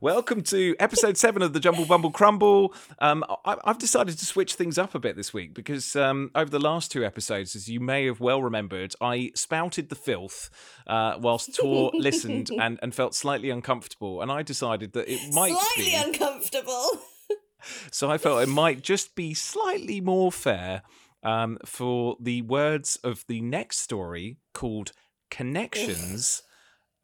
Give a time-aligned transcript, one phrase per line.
[0.00, 2.72] Welcome to episode seven of the Jumble Bumble Crumble.
[3.00, 6.48] Um, I, have decided to switch things up a bit this week because um, over
[6.48, 10.50] the last two episodes, as you may have well remembered, I spouted the filth
[10.86, 14.22] uh, whilst Tor listened and, and felt slightly uncomfortable.
[14.22, 15.96] And I decided that it might slightly be...
[15.96, 16.86] uncomfortable.
[17.90, 20.82] so I felt it might just be slightly more fair
[21.24, 24.92] um, for the words of the next story called
[25.30, 26.44] Connections.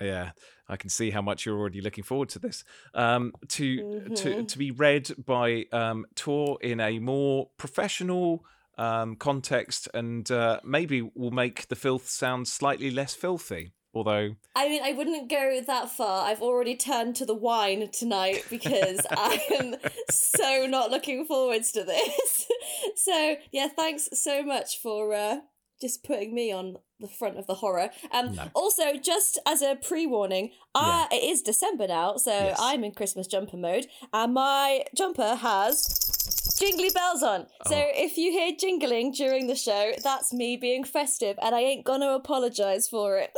[0.00, 0.30] yeah
[0.68, 2.64] I can see how much you're already looking forward to this.
[2.94, 4.14] Um, to mm-hmm.
[4.14, 8.44] to to be read by um, Tor in a more professional
[8.78, 13.72] um, context, and uh, maybe will make the filth sound slightly less filthy.
[13.94, 16.26] Although, I mean, I wouldn't go that far.
[16.26, 19.76] I've already turned to the wine tonight because I am
[20.10, 22.46] so not looking forwards to this.
[22.96, 25.36] so, yeah, thanks so much for uh,
[25.80, 27.90] just putting me on the front of the horror.
[28.12, 28.50] Um, no.
[28.54, 31.06] Also, just as a pre warning, yeah.
[31.10, 32.58] it is December now, so yes.
[32.60, 37.46] I'm in Christmas jumper mode, and my jumper has jingly bells on.
[37.66, 37.70] Oh.
[37.70, 41.84] So if you hear jingling during the show, that's me being festive, and I ain't
[41.84, 43.32] gonna apologise for it.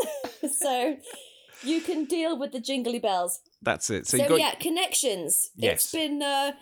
[0.52, 0.96] so
[1.62, 3.40] you can deal with the jingly bells.
[3.62, 4.06] That's it.
[4.06, 4.38] So, so got...
[4.38, 5.50] yeah, connections.
[5.56, 5.84] Yes.
[5.84, 6.22] It's been.
[6.22, 6.52] Uh,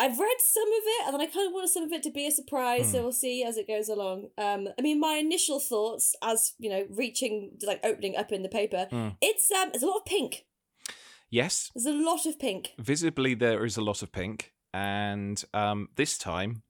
[0.00, 2.10] I've read some of it, and then I kind of want some of it to
[2.10, 2.86] be a surprise.
[2.86, 2.92] Mm.
[2.92, 3.04] So hmm.
[3.04, 4.30] we'll see as it goes along.
[4.38, 8.48] Um, I mean, my initial thoughts, as you know, reaching like opening up in the
[8.48, 9.14] paper, mm.
[9.20, 10.46] it's um, there's a lot of pink.
[11.28, 12.72] Yes, there's a lot of pink.
[12.78, 16.62] Visibly, there is a lot of pink, and um, this time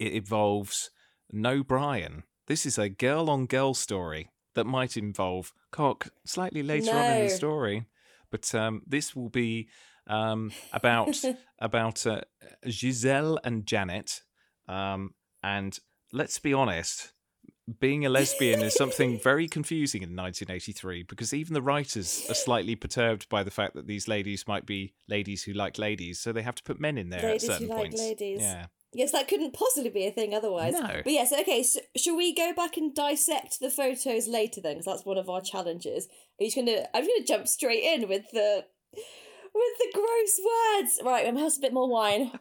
[0.00, 0.90] it involves
[1.30, 2.24] no Brian.
[2.48, 6.98] This is a girl-on-girl story that might involve cock slightly later no.
[6.98, 7.86] on in the story,
[8.30, 9.68] but um, this will be
[10.08, 11.16] um, about
[11.58, 12.22] about uh,
[12.68, 14.22] Giselle and Janet.
[14.68, 15.78] Um, and
[16.12, 17.12] let's be honest,
[17.80, 22.74] being a lesbian is something very confusing in 1983 because even the writers are slightly
[22.74, 26.42] perturbed by the fact that these ladies might be ladies who like ladies, so they
[26.42, 27.98] have to put men in there ladies at certain who points.
[27.98, 28.40] Like ladies.
[28.40, 28.66] Yeah.
[28.94, 30.72] Yes, that couldn't possibly be a thing otherwise.
[30.72, 30.86] No.
[31.04, 34.74] But yes, okay, so shall we go back and dissect the photos later then?
[34.74, 36.06] Because that's one of our challenges.
[36.40, 38.64] Are you just gonna I'm gonna jump straight in with the
[39.58, 41.00] with the gross words.
[41.04, 42.32] Right, I'm have a bit more wine.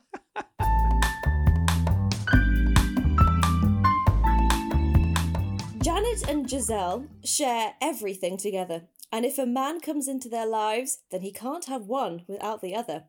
[5.81, 11.22] Janet and Giselle share everything together, and if a man comes into their lives, then
[11.22, 13.06] he can't have one without the other.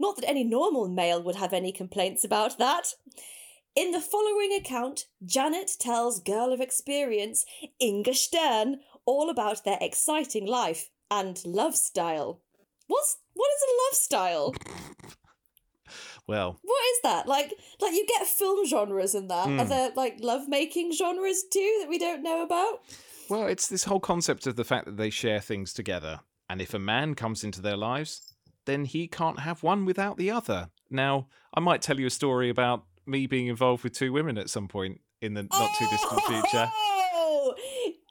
[0.00, 2.94] Not that any normal male would have any complaints about that.
[3.76, 7.44] In the following account, Janet tells girl of experience,
[7.80, 12.40] Inga Stern, all about their exciting life and love style.
[12.86, 14.54] What's what is a love style?
[16.26, 17.26] well, what is that?
[17.26, 19.46] Like, like you get film genres in that.
[19.46, 19.60] Mm.
[19.60, 22.80] Are there like love making genres too that we don't know about?
[23.28, 26.74] Well, it's this whole concept of the fact that they share things together, and if
[26.74, 28.34] a man comes into their lives,
[28.66, 30.70] then he can't have one without the other.
[30.90, 34.50] Now, I might tell you a story about me being involved with two women at
[34.50, 36.70] some point in the not too distant future.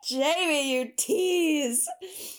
[0.07, 1.87] Jamie, you tease.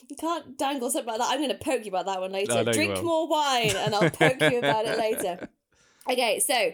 [0.09, 1.31] You can't dangle something like that.
[1.31, 2.65] I'm going to poke you about that one later.
[2.65, 5.49] Drink more wine and I'll poke you about it later.
[6.07, 6.73] Okay, so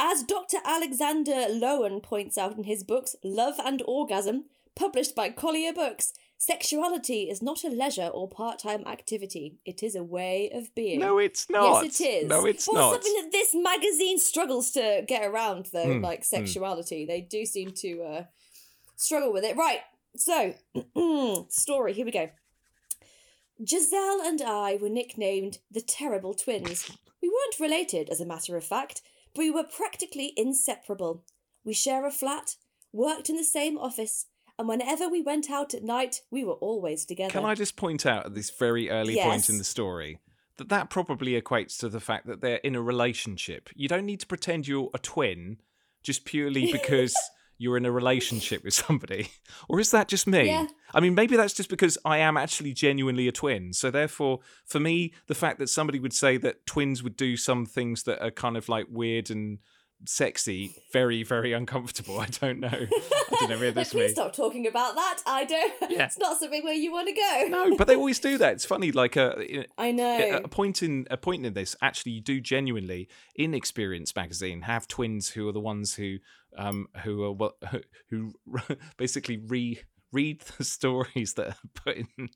[0.00, 0.56] as Dr.
[0.64, 7.30] Alexander Lowen points out in his books Love and Orgasm, published by Collier Books, sexuality
[7.30, 9.58] is not a leisure or part time activity.
[9.64, 11.00] It is a way of being.
[11.00, 11.84] No, it's not.
[11.84, 12.28] Yes, it is.
[12.28, 13.02] No, it's well, not.
[13.04, 17.04] something that this magazine struggles to get around, though, mm, like sexuality.
[17.04, 17.08] Mm.
[17.08, 18.24] They do seem to uh,
[18.96, 19.56] struggle with it.
[19.56, 19.80] Right,
[20.16, 20.54] so,
[21.48, 22.30] story, here we go.
[23.66, 26.90] Giselle and I were nicknamed the Terrible Twins.
[27.22, 29.02] We weren't related, as a matter of fact,
[29.34, 31.24] but we were practically inseparable.
[31.64, 32.56] We share a flat,
[32.92, 34.26] worked in the same office,
[34.58, 37.32] and whenever we went out at night, we were always together.
[37.32, 39.26] Can I just point out at this very early yes.
[39.26, 40.20] point in the story
[40.56, 43.68] that that probably equates to the fact that they're in a relationship?
[43.74, 45.58] You don't need to pretend you're a twin
[46.02, 47.14] just purely because
[47.58, 49.28] you're in a relationship with somebody
[49.68, 50.66] or is that just me yeah.
[50.92, 54.80] i mean maybe that's just because i am actually genuinely a twin so therefore for
[54.80, 58.30] me the fact that somebody would say that twins would do some things that are
[58.30, 59.58] kind of like weird and
[60.06, 62.18] sexy, very, very uncomfortable.
[62.20, 62.68] I don't know.
[62.68, 65.22] I don't know where this Please stop talking about that.
[65.26, 65.72] I don't.
[65.94, 66.06] Yeah.
[66.06, 67.46] It's not something where you want to go.
[67.48, 68.54] no, but they always do that.
[68.54, 68.90] It's funny.
[68.90, 69.36] Like uh,
[69.78, 71.76] I know a point in a point in this.
[71.80, 76.16] Actually, you do genuinely in Experience magazine have twins who are the ones who
[76.56, 77.54] um who are what
[78.10, 78.32] who
[78.96, 79.80] basically re
[80.10, 82.28] read the stories that are put in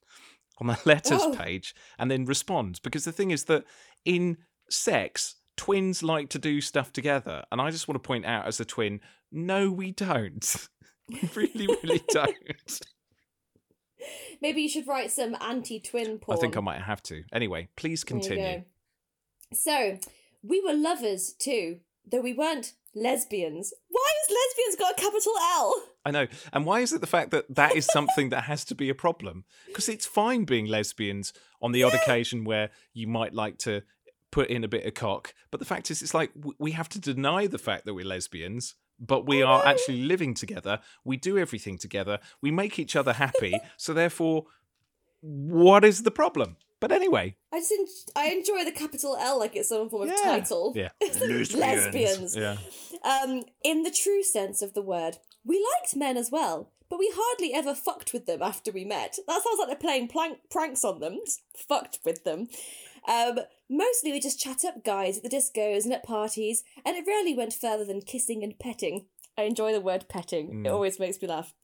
[0.60, 1.34] on the letters Whoa.
[1.34, 3.64] page and then respond because the thing is that
[4.04, 4.38] in
[4.70, 7.44] sex twins like to do stuff together.
[7.52, 9.00] And I just want to point out as a twin,
[9.30, 10.68] no, we don't.
[11.08, 12.80] we really, really don't.
[14.40, 16.38] Maybe you should write some anti-twin porn.
[16.38, 17.24] I think I might have to.
[17.32, 18.62] Anyway, please continue.
[19.52, 19.98] So,
[20.42, 21.80] we were lovers too,
[22.10, 23.72] though we weren't lesbians.
[23.88, 25.74] Why has lesbians got a capital L?
[26.04, 26.26] I know.
[26.52, 28.94] And why is it the fact that that is something that has to be a
[28.94, 29.44] problem?
[29.66, 33.82] Because it's fine being lesbians on the odd occasion where you might like to
[34.30, 35.32] put in a bit of cock.
[35.50, 38.74] But the fact is, it's like we have to deny the fact that we're lesbians,
[39.00, 40.80] but we are actually living together.
[41.04, 42.18] We do everything together.
[42.42, 43.58] We make each other happy.
[43.76, 44.44] so therefore,
[45.20, 46.56] what is the problem?
[46.80, 50.08] But anyway, I just en- I enjoy the capital L like it's some form of
[50.16, 50.22] Yeah.
[50.38, 50.72] title.
[50.76, 50.90] yeah.
[51.00, 52.36] Lesbians.
[52.36, 52.56] Yeah.
[53.04, 57.10] Um, in the true sense of the word, we liked men as well, but we
[57.14, 59.18] hardly ever fucked with them after we met.
[59.26, 61.18] That sounds like they're playing plank- pranks on them.
[61.24, 62.48] Just fucked with them.
[63.08, 63.38] Um,
[63.70, 67.34] mostly we just chat up guys at the discos and at parties, and it rarely
[67.34, 69.06] went further than kissing and petting.
[69.36, 70.48] I enjoy the word petting.
[70.64, 70.72] It Mm.
[70.72, 71.54] always makes me laugh.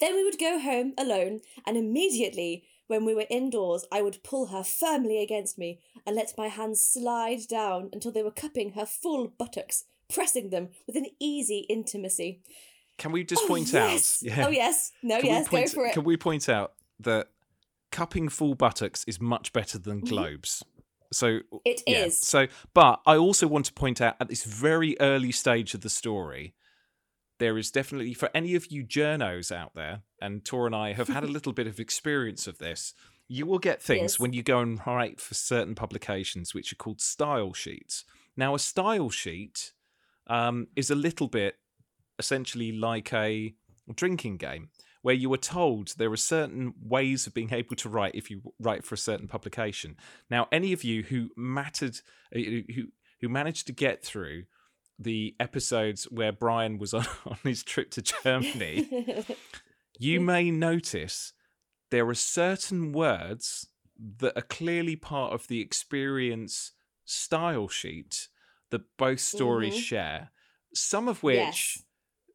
[0.00, 4.46] Then we would go home alone, and immediately, when we were indoors, I would pull
[4.46, 8.84] her firmly against me and let my hands slide down until they were cupping her
[8.86, 12.40] full buttocks, pressing them with an easy intimacy.
[12.98, 14.22] Can we just Oh, point yes!
[14.24, 14.26] out?
[14.38, 14.46] Yeah.
[14.46, 15.92] Oh yes, no, Can yes, point- go for it.
[15.92, 17.28] Can we point out that
[17.90, 20.08] cupping full buttocks is much better than Mhm.
[20.08, 20.62] globes?
[21.12, 22.04] So It yeah.
[22.04, 22.20] is.
[22.20, 25.90] So, but I also want to point out at this very early stage of the
[25.90, 26.54] story,
[27.38, 31.08] there is definitely for any of you journos out there, and Tor and I have
[31.08, 32.94] had a little bit of experience of this.
[33.28, 34.18] You will get things Yes.
[34.20, 38.04] when you go and write for certain publications which are called style sheets.
[38.36, 39.72] Now, a style sheet
[40.26, 41.58] um, is a little bit
[42.18, 43.54] essentially like a
[43.94, 44.70] drinking game
[45.02, 48.42] where you were told there are certain ways of being able to write if you
[48.58, 49.96] write for a certain publication.
[50.30, 52.00] Now, any of you who mattered,
[52.34, 52.84] uh, who
[53.20, 54.44] who managed to get through
[54.98, 59.24] the episodes where Brian was on, on his trip to Germany,
[59.98, 61.32] you may notice
[61.90, 63.66] there are certain words
[64.18, 66.72] that are clearly part of the experience
[67.04, 68.28] style sheet
[68.70, 69.80] that both stories Mhm.
[69.82, 70.30] share.
[70.74, 71.82] Some of which yes.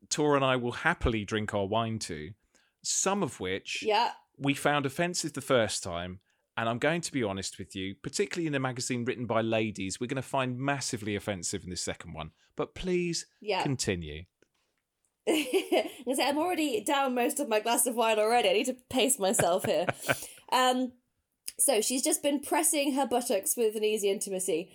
[0.10, 2.34] Tor and I will happily drink our wine to.
[2.86, 4.12] Some of which Yeah.
[4.38, 6.20] we found offensive the first time.
[6.58, 10.00] And I'm going to be honest with you, particularly in a magazine written by ladies,
[10.00, 12.32] we're going to find massively offensive in this second one.
[12.56, 13.62] But please Yeah.
[13.62, 14.24] continue.
[15.28, 18.50] I'm already down most of my glass of wine already.
[18.50, 19.86] I need to pace myself here.
[20.52, 20.94] um,
[21.60, 24.72] so she's just been pressing her buttocks with an easy intimacy.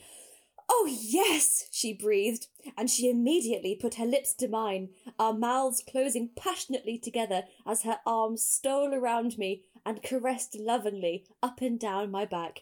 [0.72, 2.46] Oh, yes, she breathed,
[2.76, 7.98] and she immediately put her lips to mine, our mouths closing passionately together as her
[8.06, 12.60] arms stole around me and caressed lovingly up and down my back.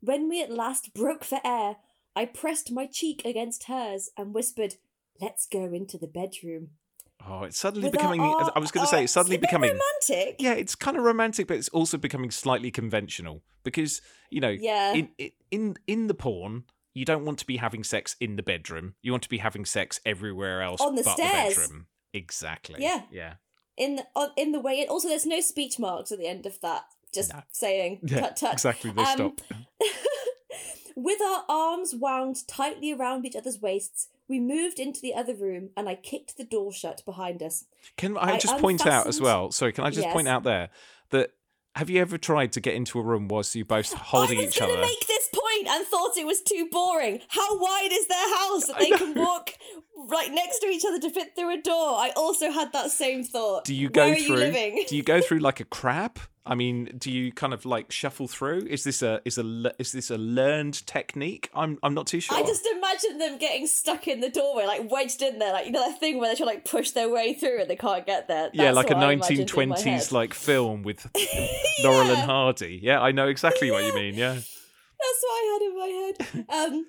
[0.00, 1.76] When we at last broke for air,
[2.14, 4.74] I pressed my cheek against hers and whispered,
[5.20, 6.70] Let's go into the bedroom.
[7.26, 8.20] Oh, it's suddenly With becoming.
[8.20, 9.70] ar- I was going to say, it's suddenly it's becoming.
[9.70, 10.36] romantic.
[10.40, 14.92] Yeah, it's kind of romantic, but it's also becoming slightly conventional because you know, Yeah.
[14.94, 18.42] in in- in in the porn, you don't want to be having sex in the
[18.42, 18.94] bedroom.
[19.02, 21.54] You want to be having sex everywhere else On the but stairs.
[21.54, 21.86] the bedroom.
[22.12, 22.76] Exactly.
[22.82, 23.02] Yeah.
[23.10, 23.34] Yeah.
[23.76, 24.80] in the on, in the way.
[24.80, 26.84] And also, there's no speech marks at the end of that.
[27.14, 27.42] Just No.
[27.50, 28.52] saying, Yeah, tut tut.
[28.54, 28.90] Exactly.
[28.90, 29.40] They Um, stop.
[30.94, 35.70] With our arms wound tightly around each other's waists, we moved into the other room,
[35.74, 37.64] and I kicked the door shut behind us.
[37.96, 39.50] Can I I just point out as well?
[39.52, 40.68] Sorry, can I just point out there
[41.10, 41.30] that
[41.76, 44.76] have you ever tried to get into a room whilst you both holding each other?
[44.82, 47.20] make this point and thought it was too boring.
[47.28, 49.50] How wide is their house that they can walk
[50.08, 51.96] right next to each other to fit through a door?
[51.96, 53.64] I also had that same thought.
[53.64, 54.24] Do you go Where are through?
[54.26, 54.84] you living?
[54.88, 56.18] Do you go through like a crab?
[56.44, 58.66] I mean, do you kind of like shuffle through?
[58.68, 61.48] Is this a is a is this a learned technique?
[61.54, 62.36] I'm I'm not too sure.
[62.36, 65.70] I just imagine them getting stuck in the doorway, like wedged in there, like you
[65.70, 68.04] know that thing where they try to like push their way through and they can't
[68.04, 68.50] get there.
[68.54, 71.08] yeah, like a what I imagined in my 1920s like film with
[71.84, 72.80] Laurel and Hardy.
[72.82, 74.14] Yeah, I know exactly what you mean.
[74.16, 74.40] Yeah.
[75.02, 76.46] That's what I had in my head.
[76.72, 76.86] Um,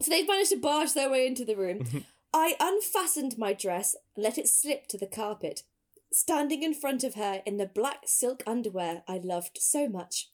[0.00, 2.04] so they've managed to barge their way into the room.
[2.32, 5.62] I unfastened my dress and let it slip to the carpet,
[6.12, 10.30] standing in front of her in the black silk underwear I loved so much.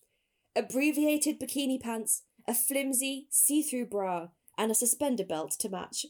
[0.56, 6.06] Abbreviated bikini pants, a flimsy, see through bra, and a suspender belt to match.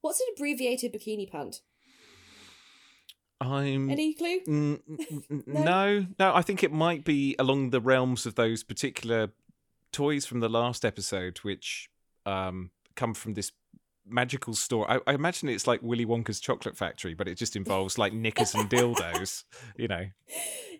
[0.00, 1.60] What's an abbreviated bikini pant?
[3.40, 4.40] I'm Any clue?
[4.48, 5.64] Mm, mm, mm, No?
[5.64, 6.34] no, no.
[6.34, 9.30] I think it might be along the realms of those particular
[9.92, 11.88] toys from the last episode, which
[12.26, 13.52] um, come from this
[14.06, 14.90] magical store.
[14.90, 18.54] I, I imagine it's like Willy Wonka's chocolate factory, but it just involves like knickers
[18.54, 19.44] and dildos.
[19.76, 20.06] You know,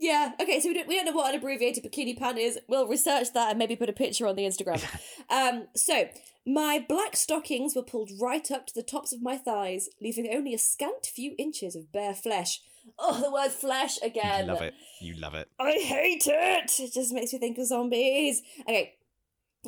[0.00, 0.32] Yeah.
[0.40, 0.60] Okay.
[0.60, 2.58] So we don't we don't know what an abbreviated bikini pant is.
[2.68, 4.82] We'll research that and maybe put a picture on the Instagram.
[5.30, 5.68] um.
[5.76, 6.08] So
[6.46, 10.54] my black stockings were pulled right up to the tops of my thighs, leaving only
[10.54, 12.62] a scant few inches of bare flesh.
[12.98, 14.46] Oh, the word flesh again.
[14.46, 14.74] You love it.
[15.00, 15.48] You love it.
[15.58, 16.72] I hate it.
[16.78, 18.42] It just makes me think of zombies.
[18.62, 18.94] Okay.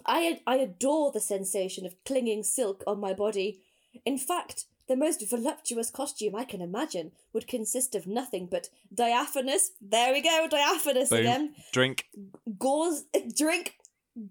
[0.06, 3.60] I I adore the sensation of clinging silk on my body.
[4.06, 9.70] In fact, the most voluptuous costume I can imagine would consist of nothing but diaphanous.
[9.80, 11.18] There we go, diaphanous Boom.
[11.20, 11.54] again.
[11.72, 12.06] Drink.
[12.58, 13.04] Gauze,
[13.36, 13.76] drink,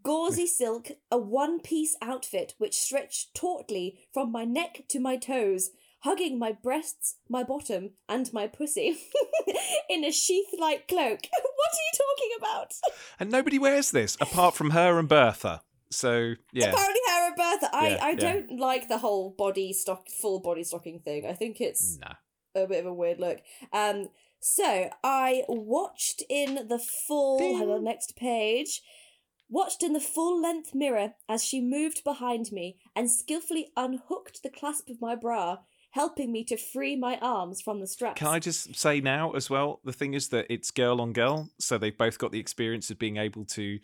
[0.03, 5.71] gauzy silk, a one-piece outfit which stretched tautly from my neck to my toes,
[6.01, 8.97] hugging my breasts, my bottom, and my pussy
[9.89, 11.19] in a sheath-like cloak.
[11.31, 12.73] what are you talking about?
[13.19, 15.61] And nobody wears this apart from her and Bertha.
[15.91, 16.69] So yeah.
[16.71, 17.69] Apparently, Hera and Bertha.
[17.75, 18.15] I, Yeah, I yeah.
[18.15, 21.25] don't like the whole body stock, full body stocking thing.
[21.25, 22.13] I think it's Nah.
[22.55, 23.39] a bit of a weird look.
[23.73, 24.07] Um,
[24.39, 27.79] so I watched in the full.
[27.81, 28.81] Next page.
[29.49, 34.49] Watched in the full length mirror as she moved behind me and skillfully unhooked the
[34.49, 35.57] clasp of my bra,
[35.91, 38.17] helping me to free my arms from the straps.
[38.19, 39.79] Can I just say now as well?
[39.85, 42.97] The thing is that it's girl on girl, so they've both got the experience of
[42.99, 43.79] being able to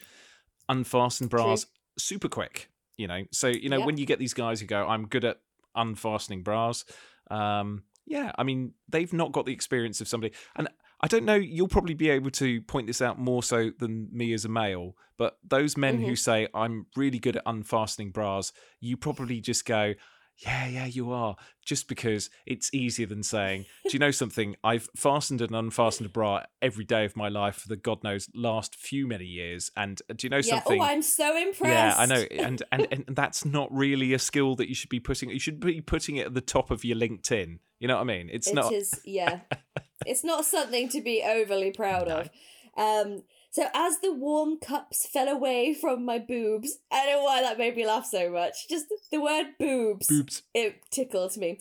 [0.69, 1.65] unfasten bras
[1.97, 2.69] super quick.
[2.97, 3.85] You know, so you know Yep.
[3.85, 5.39] when you get these guys who go, "I'm good at
[5.75, 6.83] unfastening bras."
[7.29, 10.67] Um, yeah, I mean they've not got the experience of somebody, and
[10.99, 11.35] I don't know.
[11.35, 14.95] You'll probably be able to point this out more so than me as a male.
[15.17, 19.93] But those men who say, "I'm really good at unfastening bras," you probably just go.
[20.39, 21.35] Yeah, yeah, you are.
[21.65, 24.55] Just because it's easier than saying, do you know something?
[24.63, 28.29] I've fastened and unfastened a bra every day of my life for the God knows
[28.35, 29.71] last few many years.
[29.75, 30.55] And uh, do you know yeah.
[30.55, 30.79] something?
[30.79, 31.63] Oh, I'm so impressed.
[31.63, 34.99] Yeah, I know, and, and and that's not really a skill that you should be
[34.99, 35.29] putting.
[35.29, 37.59] You should be putting it at the top of your LinkedIn.
[37.79, 38.29] You know what I mean?
[38.31, 38.73] It's It not.
[38.73, 39.39] is, yeah.
[40.05, 42.29] it's not something to be overly proud of.
[42.77, 47.41] Um, so as the warm cups fell away from my boobs, I don't know why
[47.41, 48.69] that made me laugh so much.
[48.69, 50.43] Just the word boobs, Boobs.
[50.53, 51.59] it tickled me.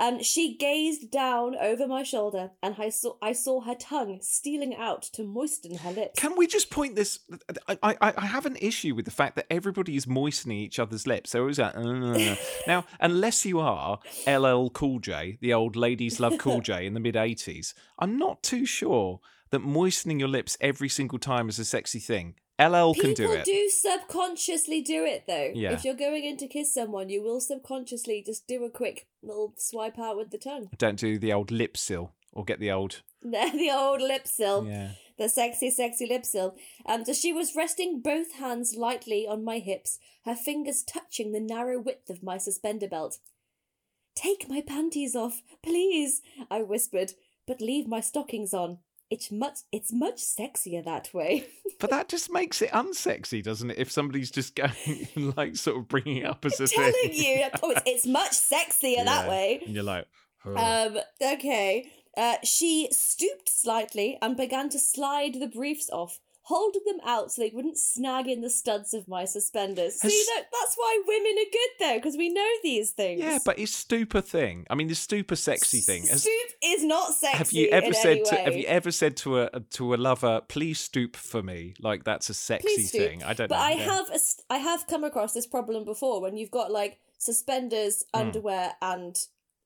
[0.00, 4.76] Um, she gazed down over my shoulder, and I saw I saw her tongue stealing
[4.76, 6.20] out to moisten her lips.
[6.20, 7.20] Can we just point this?
[7.66, 11.06] I, I, I have an issue with the fact that everybody is moistening each other's
[11.06, 11.30] lips.
[11.30, 16.20] So it was like, "Uh." now, unless you are LL Cool J, the old ladies
[16.20, 19.20] love Cool J in the mid '80s, I'm not too sure
[19.50, 22.34] that moistening your lips every single time is a sexy thing.
[22.60, 23.44] LL can do People it.
[23.44, 25.52] do subconsciously do it though.
[25.54, 25.72] Yeah.
[25.72, 29.54] If you're going in to kiss someone, you will subconsciously just do a quick little
[29.56, 30.68] swipe out with the tongue.
[30.76, 33.02] Don't do the old lip seal or get the old.
[33.22, 34.66] the old lip seal.
[34.66, 34.90] Yeah.
[35.18, 36.56] the sexy, sexy lip seal.
[36.84, 41.40] Um, so she was resting both hands lightly on my hips, her fingers touching the
[41.40, 43.18] narrow width of my suspender belt.
[44.16, 47.12] Take my panties off, please, I whispered,
[47.46, 48.78] but leave my stockings on.
[49.10, 51.46] It's much, it's much sexier that way.
[51.80, 53.78] But that just makes it unsexy, doesn't it?
[53.78, 54.72] If somebody's just going
[55.36, 57.12] like sort of bringing it up as a Telling thing.
[57.12, 59.60] you, oh, it's, it's much sexier that way.
[59.64, 60.06] And you're like.
[60.44, 61.88] Um, okay.
[62.16, 67.42] Uh, she stooped slightly and began to slide the briefs off, holding them out so
[67.42, 70.00] they wouldn't snag in the studs of my suspenders.
[70.00, 73.20] Has- See, that, that's why women are good though, because we know these things.
[73.20, 74.66] yeah, but stoop a thing?
[74.70, 74.94] I mean, the
[75.30, 76.06] a sexy thing.
[76.06, 77.36] Has- Stoop is not sexy.
[77.38, 80.80] have you ever said to have you ever said to a to a lover, please
[80.80, 81.74] stoop for me?
[81.80, 83.22] Like that's a sexy thing.
[83.22, 83.62] I don't But know.
[83.62, 83.84] I yeah.
[83.96, 88.04] have a st- I have come across this problem before when you've got like suspenders,
[88.14, 88.20] Hmm.
[88.20, 89.16] underwear, and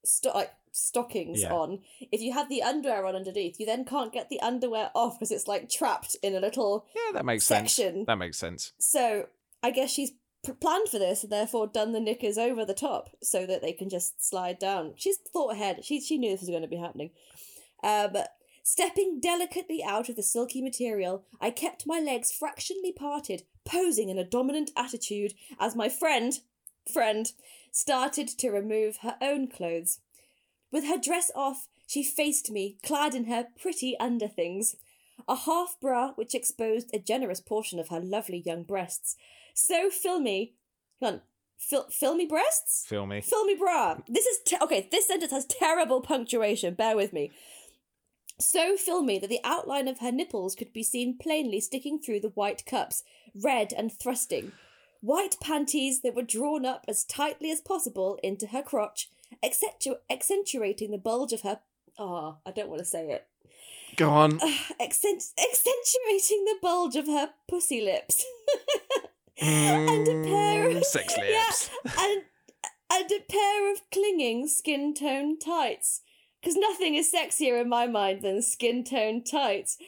[0.04, 1.52] sto- like stockings Yeah.
[1.52, 1.80] on.
[2.10, 5.30] If you have the underwear on underneath, you then can't get the underwear off because
[5.30, 6.86] it's like trapped in a little.
[6.96, 7.74] Yeah, that makes sense.
[7.74, 8.04] section.
[8.06, 8.72] That makes sense.
[8.78, 9.28] So
[9.62, 10.12] I guess she's
[10.60, 13.88] planned for this and therefore done the knickers over the top so that they can
[13.88, 14.94] just slide down.
[14.96, 15.84] She's thought ahead.
[15.84, 17.10] She she knew this was going to be happening.
[17.84, 18.16] Um,
[18.64, 24.18] stepping delicately out of the silky material, I kept my legs fractionally parted, posing in
[24.18, 26.40] a dominant attitude as my friend
[26.92, 27.32] friend
[27.70, 30.00] started to remove her own clothes.
[30.72, 34.76] With her dress off, she faced me, clad in her pretty underthings,
[35.28, 39.16] a half bra which exposed a generous portion of her lovely young breasts.
[39.54, 40.54] So filmy.
[41.00, 41.20] Hang on.
[41.58, 42.84] Fil- filmy breasts?
[42.88, 43.20] Filmy.
[43.20, 43.98] Filmy bra.
[44.08, 44.88] This is te- okay.
[44.90, 46.74] This sentence has terrible punctuation.
[46.74, 47.30] Bear with me.
[48.40, 52.30] So filmy that the outline of her nipples could be seen plainly sticking through the
[52.30, 54.52] white cups, red and thrusting.
[55.00, 59.10] White panties that were drawn up as tightly as possible into her crotch,
[59.44, 61.60] accentu- accentuating the bulge of her.
[61.98, 63.26] Ah, I don't want to say it.
[63.96, 64.40] Go on.
[64.80, 68.24] Accent- accentuating the bulge of her pussy lips.
[69.40, 71.70] and a pair of Mm, sex Yeah, lips.
[71.98, 72.22] and
[72.90, 76.02] and a pair of clinging skin tone tights.
[76.40, 79.78] Because nothing is sexier in my mind than skin tone tights.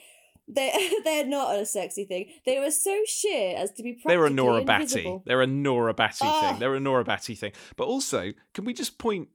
[0.47, 0.71] They
[1.03, 2.29] they're not a sexy thing.
[2.45, 4.63] They were so sheer as to be They're a Nora.
[4.63, 5.19] Batty.
[5.25, 6.51] They're a Nora Batty Ah.
[6.51, 6.59] thing.
[6.59, 7.51] They're a Nora Batty thing.
[7.75, 9.29] But also, can we just point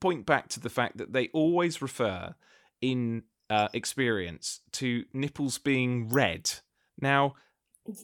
[0.00, 2.34] point back to the fact that they always refer
[2.80, 6.50] in uh, experience to nipples being red?
[7.00, 7.34] Now,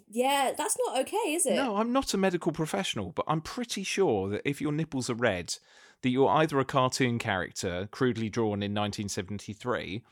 [0.08, 1.54] Yeah, that's not okay, is it?
[1.54, 5.14] no, I'm not a medical professional, but I'm pretty sure that if your nipples are
[5.14, 5.56] red,
[6.02, 10.02] that you're either a cartoon character crudely drawn in 1973,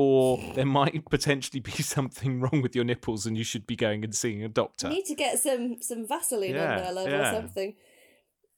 [0.00, 4.04] or there might potentially be something wrong with your nipples, and you should be going
[4.04, 4.86] and seeing a doctor.
[4.88, 7.30] You need to get some some Vaseline Yeah, on there, love, yeah.
[7.30, 7.74] or something.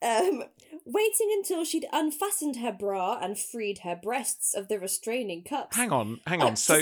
[0.03, 0.45] Um,
[0.87, 5.77] waiting until she'd unfastened her bra and freed her breasts of the restraining cups.
[5.77, 6.57] Hang on, hang Uh, on.
[6.57, 6.77] So,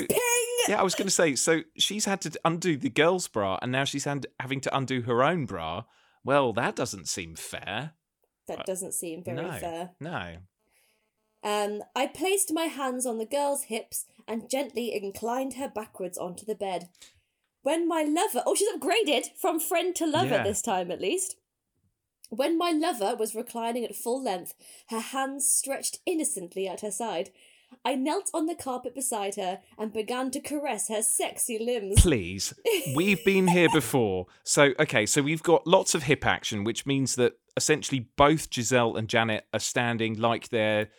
[0.67, 3.71] yeah, I was going to say, so she's had to undo the girl's bra, and
[3.71, 5.83] now she's hand- having to undo her own bra.
[6.23, 7.91] Well, that doesn't seem fair.
[8.47, 9.89] That doesn't seem very no, fair.
[9.99, 10.35] no.
[11.43, 16.45] Um, I placed my hands on the girl's hips and gently inclined her backwards onto
[16.45, 16.89] the bed.
[17.61, 20.43] When my lover, oh, she's upgraded from friend to lover Yeah.
[20.43, 21.35] this time at least.
[22.29, 24.53] When my lover was reclining at full length,
[24.89, 27.31] her hands stretched innocently at her side,
[27.85, 32.01] I knelt on the carpet beside her and began to caress her sexy limbs.
[32.01, 32.53] Please,
[32.95, 34.27] we've been here before.
[34.43, 38.95] So, okay, so we've got lots of hip action, which means that essentially both Giselle
[38.95, 40.89] and Janet are standing like they're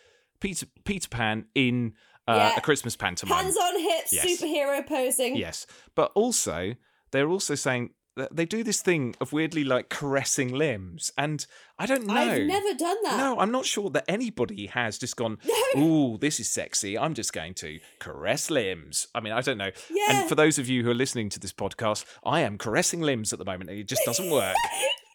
[0.41, 1.93] Peter Peter Pan in
[2.27, 2.57] uh, Yeah.
[2.57, 3.43] a Christmas pantomime.
[3.45, 4.25] Hands on hips, Yes.
[4.41, 5.35] superhero posing.
[5.37, 6.75] Yes, but also
[7.11, 11.45] they're also saying that they do this thing of weirdly like caressing limbs, and
[11.79, 12.13] I don't know.
[12.13, 13.17] I've never done that.
[13.17, 15.37] No, I'm not sure that anybody has just gone,
[15.75, 15.81] No.
[15.81, 16.97] ooh, this is sexy.
[16.97, 19.07] I'm just going to caress limbs.
[19.15, 19.71] I mean, I don't know.
[19.89, 20.19] Yeah.
[20.21, 23.31] And for those of you who are listening to this podcast, I am caressing limbs
[23.31, 24.55] at the moment, and it just doesn't work.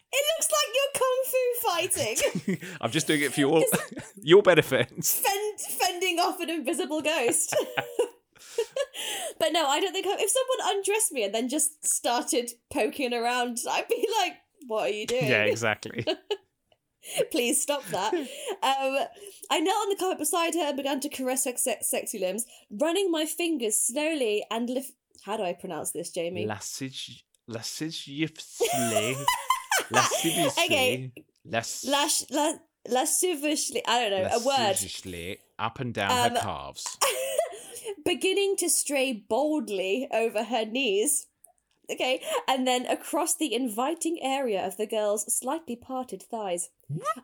[0.09, 2.57] It looks like you're kung fu fighting.
[2.81, 3.63] I'm just doing it for your
[4.21, 4.89] your benefit.
[5.03, 7.55] fend, fending off an invisible ghost.
[9.39, 13.13] but no, I don't think I, if someone undressed me and then just started poking
[13.13, 14.33] around, I'd be like,
[14.67, 15.27] "What are you doing?
[15.27, 16.05] Yeah, exactly.
[17.31, 18.27] Please stop that." um,
[19.49, 22.45] I knelt on the carpet beside her and began to caress her se- sexy limbs,
[22.69, 24.91] running my fingers slowly and lift.
[25.23, 26.45] How do I pronounce this, Jamie?
[27.47, 29.17] Lasciviously.
[29.89, 30.63] Lasciviously.
[30.65, 31.11] Okay.
[31.49, 32.53] Las- Lash, la,
[32.89, 33.81] lasciviously.
[33.87, 35.37] I don't know a word.
[35.59, 36.97] up and down Um, her calves.
[38.05, 41.27] beginning to stray boldly over her knees.
[41.89, 46.69] Okay, and then across the inviting area of the girl's slightly parted thighs.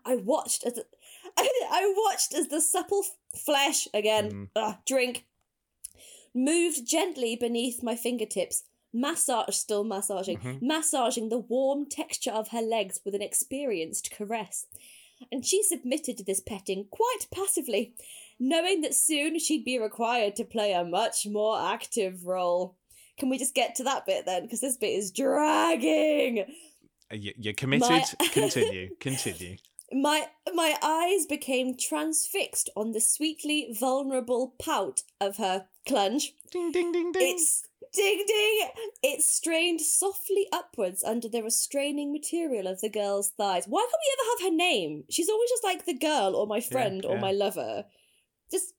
[0.05, 0.85] I watched as the,
[1.37, 3.03] I watched as the supple
[3.35, 4.49] flesh again Mm.
[4.55, 5.25] ugh, drink
[6.33, 8.63] moved gently beneath my fingertips.
[8.93, 10.61] Massage, still massaging, Mhm.
[10.61, 14.67] massaging the warm texture of her legs with an experienced caress.
[15.31, 17.93] And she submitted to this petting quite passively,
[18.39, 22.75] knowing that soon she'd be required to play a much more active role.
[23.17, 24.43] Can we just get to that bit then?
[24.43, 26.39] Because this bit is dragging.
[27.11, 27.89] Uh, you- You're committed.
[27.89, 28.03] My-
[28.33, 28.95] Continue.
[28.99, 29.57] Continue.
[29.91, 36.31] My my eyes became transfixed on the sweetly vulnerable pout of her clunge.
[36.51, 37.35] Ding, ding, ding, ding.
[37.35, 38.69] It's ding ding.
[39.01, 43.65] It strained softly upwards under the restraining material of the girl's thighs.
[43.67, 45.03] Why can't we ever have her name?
[45.09, 47.21] She's always just like the girl or my friend or yeah.
[47.21, 47.85] my lover.
[48.51, 48.73] Just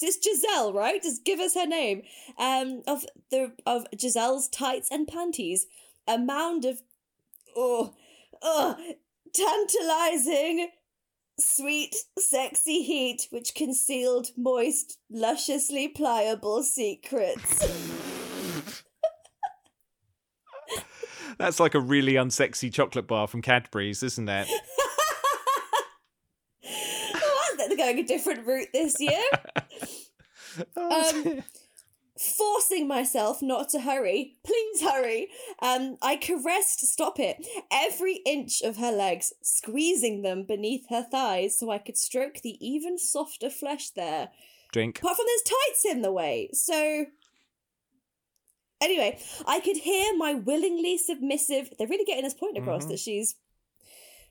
[0.00, 1.02] it's Giselle, right?
[1.02, 2.02] Just give us her name.
[2.38, 5.66] Um, of the of Giselle's tights and panties,
[6.06, 6.82] a mound of
[7.56, 7.94] oh,
[8.42, 8.76] oh,
[9.32, 10.68] tantalizing,
[11.38, 18.04] sweet, sexy heat which concealed moist, lusciously pliable secrets.
[21.38, 24.48] That's like a really unsexy chocolate bar from Cadbury's, isn't it?
[27.14, 29.22] oh, they're going a different route this year.
[30.76, 31.44] Um,
[32.18, 35.28] Forcing myself not to hurry, please hurry.
[35.62, 41.56] Um, I caressed, stop it, every inch of her legs, squeezing them beneath her thighs
[41.56, 44.30] so I could stroke the even softer flesh there.
[44.72, 44.98] Drink.
[44.98, 47.06] Apart from there's tights in the way, so.
[48.80, 51.72] Anyway, I could hear my willingly submissive.
[51.78, 52.88] They're really getting this point across Mhm.
[52.90, 53.34] that she's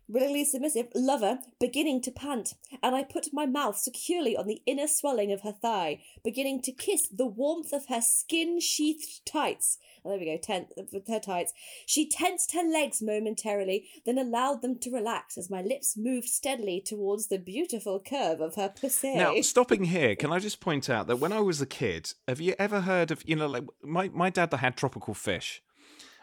[0.08, 4.88] willingly submissive lover beginning to pant, and I put my mouth securely on the inner
[4.88, 9.78] swelling of her thigh, beginning to kiss the warmth of her skin sheathed tights.
[10.06, 11.54] Oh, there we go, tent with her tights.
[11.86, 16.82] She tensed her legs momentarily, then allowed them to relax as my lips moved steadily
[16.82, 19.15] towards the beautiful curve of her pussy.
[19.15, 22.39] Now, stopping here, can I just point out that when I was a kid, have
[22.39, 25.62] you ever heard of you know like my my dad that had tropical fish,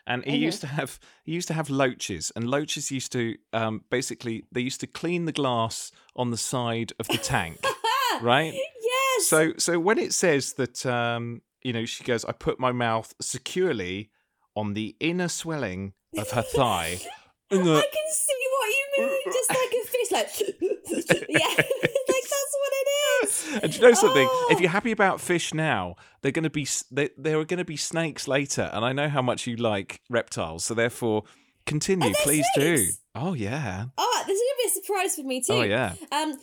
[0.07, 0.41] and he Mhm.
[0.41, 4.61] used to have he used to have loaches, and loaches used to um basically they
[4.61, 7.59] used to clean the glass on the side of the tank,
[8.21, 8.53] right?
[8.55, 9.27] Yes.
[9.29, 13.15] So so when it says that um you know, she goes, I put my mouth
[13.23, 14.11] securely
[14.55, 17.01] on the inner swelling of her thigh.
[17.51, 19.21] I can see what you mean.
[19.33, 20.31] Just like a fish, like
[21.29, 22.89] yeah, like that's what it
[23.25, 23.44] is.
[23.63, 24.29] And do you know something?
[24.51, 24.61] If Oh.
[24.61, 27.77] you're happy about fish now, they're going to be they, there are going to be
[27.77, 31.25] snakes later, and I know how much you like reptiles, so therefore
[31.67, 32.87] continue, please do.
[33.15, 35.53] Oh yeah, Oh, this is gonna be a surprise for me too.
[35.55, 35.95] oh yeah.
[36.13, 36.35] Um,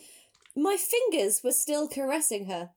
[0.56, 2.70] my fingers were still caressing her.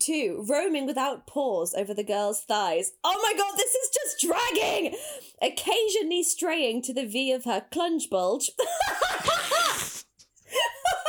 [0.00, 2.92] Two, roaming without pause over the girl's thighs.
[3.02, 4.94] Oh my god, this is just dragging!
[5.42, 8.50] Occasionally straying to the V of her clunge bulge.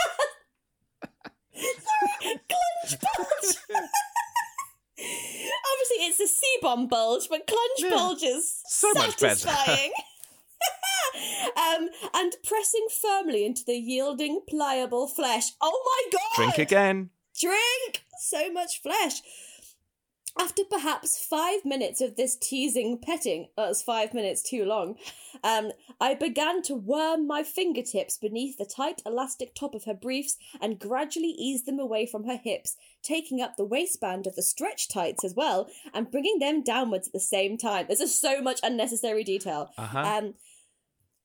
[2.85, 3.55] Clunge bulge.
[4.99, 7.89] Obviously, it's a C bomb bulge, but clunge Yeah.
[7.89, 9.35] bulge is So much better.
[9.35, 9.91] satisfying.
[11.57, 15.51] um, and pressing firmly into the yielding, pliable flesh.
[15.61, 16.35] Oh my god!
[16.35, 17.09] Drink again.
[17.39, 18.03] Drink!
[18.19, 19.21] So much flesh.
[20.39, 24.95] After perhaps five minutes of this teasing petting, that was five minutes too long,
[25.43, 30.37] um, I began to worm my fingertips beneath the tight elastic top of her briefs
[30.61, 34.87] and gradually ease them away from her hips, taking up the waistband of the stretch
[34.87, 37.85] tights as well and bringing them downwards at the same time.
[37.87, 39.71] There's just so much unnecessary detail.
[39.77, 39.99] Uh huh.
[39.99, 40.33] Um,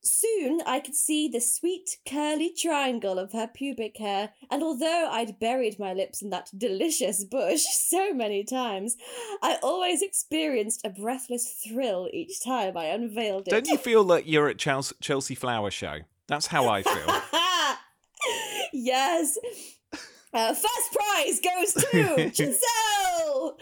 [0.07, 5.39] soon I could see the sweet curly triangle of her pubic hair, and although I'd
[5.39, 8.97] buried my lips in that delicious bush so many times,
[9.43, 13.51] I always experienced a breathless thrill each time I unveiled it.
[13.51, 16.01] Don't you feel like you're at Chelsea, Chelsea Flower Show?
[16.27, 17.23] That's how I feel.
[18.73, 19.39] yes.
[20.33, 23.59] Uh, first prize goes to Giselle.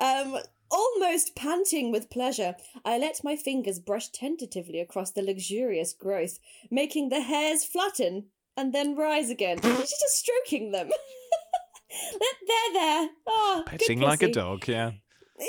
[0.00, 0.38] Um,
[0.70, 6.38] almost panting with pleasure, I let my fingers brush tentatively across the luxurious growth,
[6.70, 8.26] making the hairs flatten
[8.56, 9.60] and then rise again.
[9.62, 10.88] She's just stroking them.
[12.18, 13.08] there, there.
[13.26, 14.92] Oh, Petting like a dog, yeah.
[15.38, 15.46] Yeah.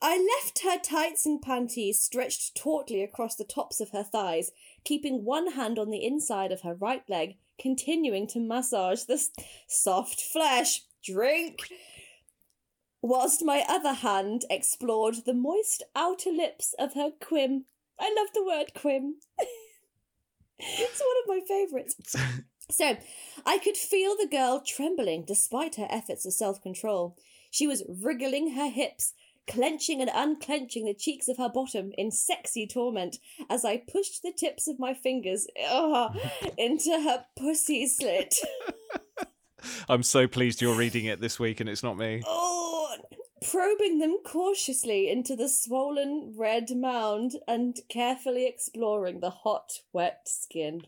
[0.00, 4.52] I left her tights and panties stretched tautly across the tops of her thighs,
[4.84, 9.20] keeping one hand on the inside of her right leg, continuing to massage the
[9.66, 10.82] soft flesh.
[11.02, 11.68] Drink!
[13.06, 17.62] Whilst my other hand explored the moist outer lips of her quim.
[18.00, 19.12] I love the word quim.
[20.58, 22.16] it's one of my favourites.
[22.68, 22.96] So,
[23.46, 27.16] I could feel the girl trembling despite her efforts of self control.
[27.48, 29.14] She was wriggling her hips,
[29.46, 34.32] clenching and unclenching the cheeks of her bottom in sexy torment as I pushed the
[34.32, 36.18] tips of my fingers ugh,
[36.58, 38.34] into her pussy slit.
[39.88, 42.22] I'm so pleased you're reading it this week and it's not me.
[42.26, 42.94] Oh,
[43.50, 50.82] probing them cautiously into the swollen red mound and carefully exploring the hot, wet skin.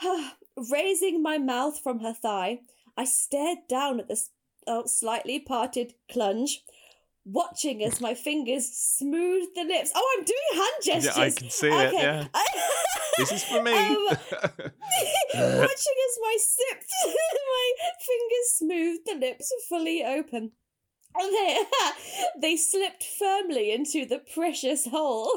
[0.70, 2.60] Raising my mouth from her thigh,
[2.96, 4.30] I stared down at the s-
[4.66, 6.58] oh, uh, slightly parted clunge,
[7.24, 9.92] watching as my fingers smoothed the lips.
[9.94, 11.16] Oh, I'm doing hand gestures.
[11.16, 12.02] Yeah, I can see it, Okay.
[12.02, 12.26] yeah.
[13.18, 13.72] This is for me.
[13.72, 14.16] Um, Watching
[15.34, 20.52] as my sip, my fingers smoothed the lips fully open.
[21.14, 21.62] And they,
[22.40, 25.30] they slipped firmly into the precious hole.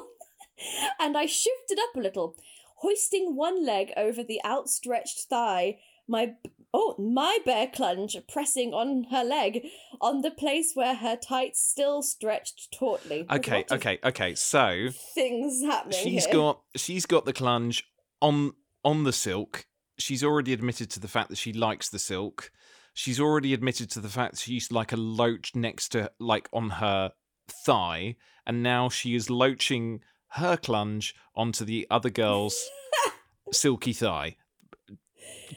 [1.01, 2.37] And I shifted up a little,
[2.77, 6.35] hoisting one leg over the outstretched thigh, my
[6.75, 9.65] oh my bear clunge pressing on her leg
[10.01, 13.25] on the place where her tights still stretched tautly.
[13.31, 14.35] okay, okay, okay.
[14.35, 16.03] So Things happening.
[16.03, 16.33] she's here.
[16.33, 17.83] got she's got the clunge
[18.21, 18.51] on
[18.83, 19.65] on the silk.
[19.97, 22.51] She's already admitted to the fact that she likes the silk.
[22.93, 26.49] She's already admitted to the fact that she used like a loach next to like
[26.51, 27.13] on her
[27.47, 32.61] thigh, and now she is loaching her clunge onto the other girl's
[33.53, 34.35] silky thigh.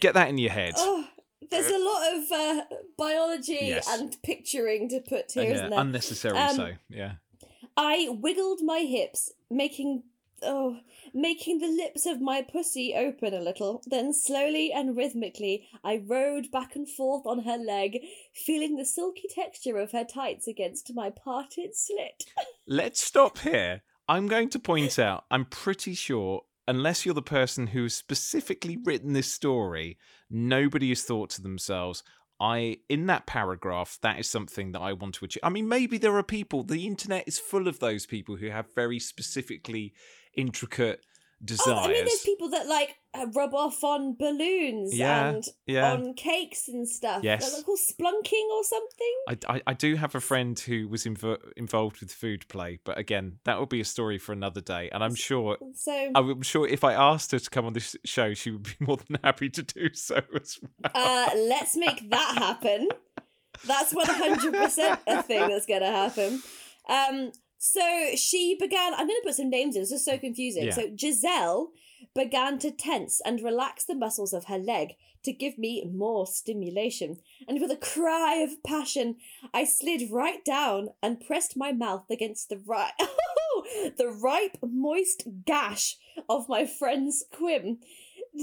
[0.00, 0.74] Get that in your head.
[0.76, 1.06] Oh,
[1.50, 3.88] there's a lot of uh, biology Yes.
[3.88, 5.80] and picturing to put here, yeah, there?
[5.80, 6.72] unnecessarily Um, so.
[6.88, 7.12] Yeah.
[7.76, 10.02] I wiggled my hips, making
[10.42, 10.78] oh,
[11.14, 13.82] making the lips of my pussy open a little.
[13.86, 17.98] Then slowly and rhythmically, I rode back and forth on her leg,
[18.34, 22.24] feeling the silky texture of her tights against my parted slit.
[22.66, 23.82] Let's stop here.
[24.08, 28.76] I'm going to point out, I'm pretty sure, unless you're the person who has specifically
[28.84, 29.98] written this story,
[30.30, 32.04] nobody has thought to themselves,
[32.38, 35.40] I, in that paragraph, that is something that I want to achieve.
[35.42, 38.74] I mean, maybe there are people, the internet is full of those people who have
[38.74, 39.94] very specifically
[40.34, 41.04] intricate
[41.44, 41.78] desires.
[41.80, 45.92] Oh, I mean, there's people that like uh, rub off on balloons Yeah, and yeah.
[45.92, 47.22] on cakes and stuff.
[47.22, 47.52] Yes.
[47.54, 49.14] They're called splunking or something.
[49.28, 52.98] I, I, I do have a friend who was invo- involved with food play, but
[52.98, 54.90] again, that will be a story for another day.
[54.92, 58.34] And I'm sure So I'm sure if I asked her to come on this show,
[58.34, 60.92] she would be more than happy to do so as well.
[60.94, 62.88] uh, let's make that happen.
[63.66, 66.42] That's one hundred percent a thing that's gonna happen.
[66.88, 68.94] Um, so she began.
[68.94, 69.82] I'm gonna put some names in.
[69.82, 70.20] This is so mm.
[70.20, 70.66] confusing.
[70.66, 70.72] Yeah.
[70.72, 71.72] So Giselle
[72.14, 74.94] began to tense and relax the muscles of her leg
[75.24, 77.18] to give me more stimulation.
[77.46, 79.16] And with a cry of passion,
[79.52, 82.92] I slid right down and pressed my mouth against the right,
[83.96, 85.96] the ripe, moist gash
[86.28, 87.78] of my friend's quim,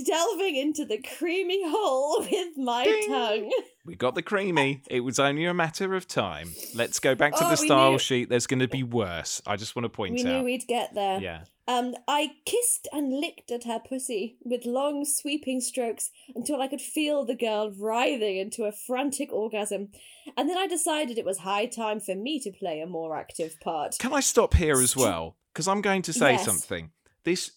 [0.03, 3.10] delving into the creamy hole with my Ding.
[3.10, 3.51] tongue.
[3.86, 4.81] We got the creamy.
[4.89, 6.49] It was only a matter of time.
[6.73, 8.29] Let's go back to Oh, the style knew- sheet.
[8.29, 9.41] There's going to be worse.
[9.45, 10.45] I just want to point We knew out.
[10.45, 11.19] we'd get there.
[11.19, 11.43] Yeah.
[11.67, 16.81] Um, I kissed and licked at her pussy with long sweeping strokes until I could
[16.81, 19.89] feel the girl writhing into a frantic orgasm.
[20.38, 23.60] And then I decided it was high time for me to play a more active
[23.62, 23.97] part.
[23.97, 25.38] Can I stop here as well?
[25.53, 26.45] Because I'm going to say Yes.
[26.45, 26.91] something.
[27.23, 27.51] This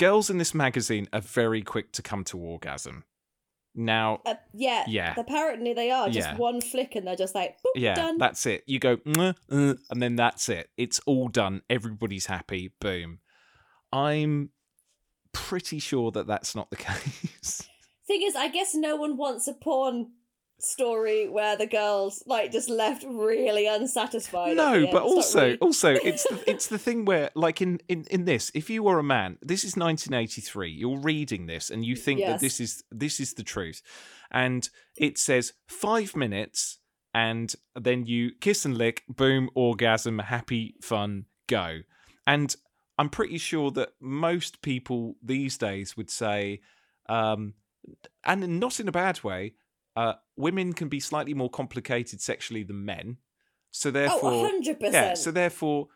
[0.00, 3.04] girls in this magazine are very quick to come to orgasm.
[3.74, 6.08] Now, Uh, yeah, yeah, apparently they are.
[6.08, 6.36] Just Yeah.
[6.36, 8.18] one flick and they're just like, yeah, done.
[8.18, 8.64] that's it.
[8.66, 10.70] You go, "Mwah, uh," and then that's it.
[10.76, 11.62] It's all done.
[11.70, 12.72] Everybody's happy.
[12.80, 13.20] Boom.
[13.92, 14.50] I'm
[15.32, 17.68] pretty sure that that's not the case.
[18.08, 20.10] Thing is, I guess no one wants a porn
[20.62, 24.56] story where the girl's like just left really unsatisfied.
[24.56, 28.24] no, but also, really- also, it's the, it's the thing where, like in, in in
[28.24, 30.70] this, if you were a man, this is 1983.
[30.70, 33.82] You're reading this and you think that this is this is the truth,
[34.30, 36.78] and it says five minutes,
[37.14, 41.80] and then you kiss and lick, boom, orgasm, happy, fun, go,
[42.26, 42.54] and
[42.98, 46.60] I'm pretty sure that most people these days would say,
[47.08, 47.54] um,
[48.24, 49.54] and not in a bad way.
[49.96, 53.16] Uh, women can be slightly more complicated sexually than men,
[53.70, 54.86] so therefore, oh, hundred yeah.
[54.86, 55.18] percent.
[55.18, 55.88] So therefore,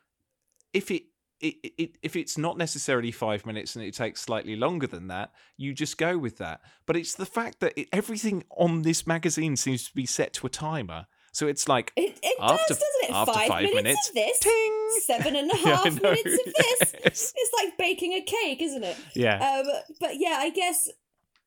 [0.72, 1.04] if it,
[1.40, 5.32] it, it if it's not necessarily five minutes and it takes slightly longer than that,
[5.56, 6.60] you just go with that.
[6.86, 10.46] But it's the fact that it, everything on this magazine seems to be set to
[10.46, 11.06] a timer.
[11.32, 13.10] So it's like It, it After- does, doesn't it?
[13.10, 14.88] after five, five minutes, minutes, of this, ting.
[15.04, 16.94] seven and a Yeah, half know, minutes of this.
[17.04, 17.32] yes.
[17.36, 18.96] It's like baking a cake, isn't it?
[19.16, 19.38] Yeah.
[19.44, 19.66] Um,
[20.00, 20.88] but yeah, I guess.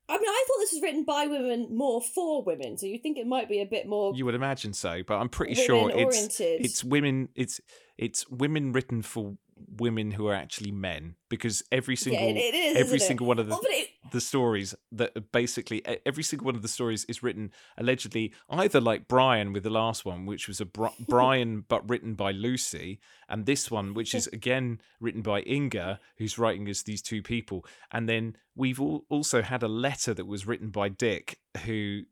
[0.09, 2.77] I mean, I thought this was written by women, more for women.
[2.77, 5.29] So you think it might be a bit more You would imagine so, but I'm
[5.29, 5.97] pretty sure it's
[6.39, 6.65] oriented.
[6.65, 7.59] it's women it's
[7.97, 9.35] it's women written for
[9.77, 12.75] women who are actually men because every single is.
[12.75, 13.01] every isn't it?
[13.01, 16.61] single one of the Oh, but it, the stories that basically every single one of
[16.61, 20.65] the stories is written allegedly either like Brian with the last one, which was a
[20.65, 25.99] Bri- Brian but written by Lucy, and this one, which is again written by Inga,
[26.17, 30.25] who's writing as these two people, and then we've all also had a letter that
[30.25, 32.03] was written by Dick, who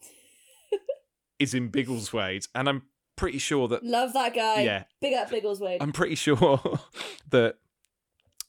[1.38, 2.82] is in Biggleswade, and I'm
[3.16, 4.62] pretty sure that love that guy.
[4.62, 5.78] yeah, Big up Biggleswade.
[5.80, 6.60] I'm pretty sure
[7.30, 7.56] that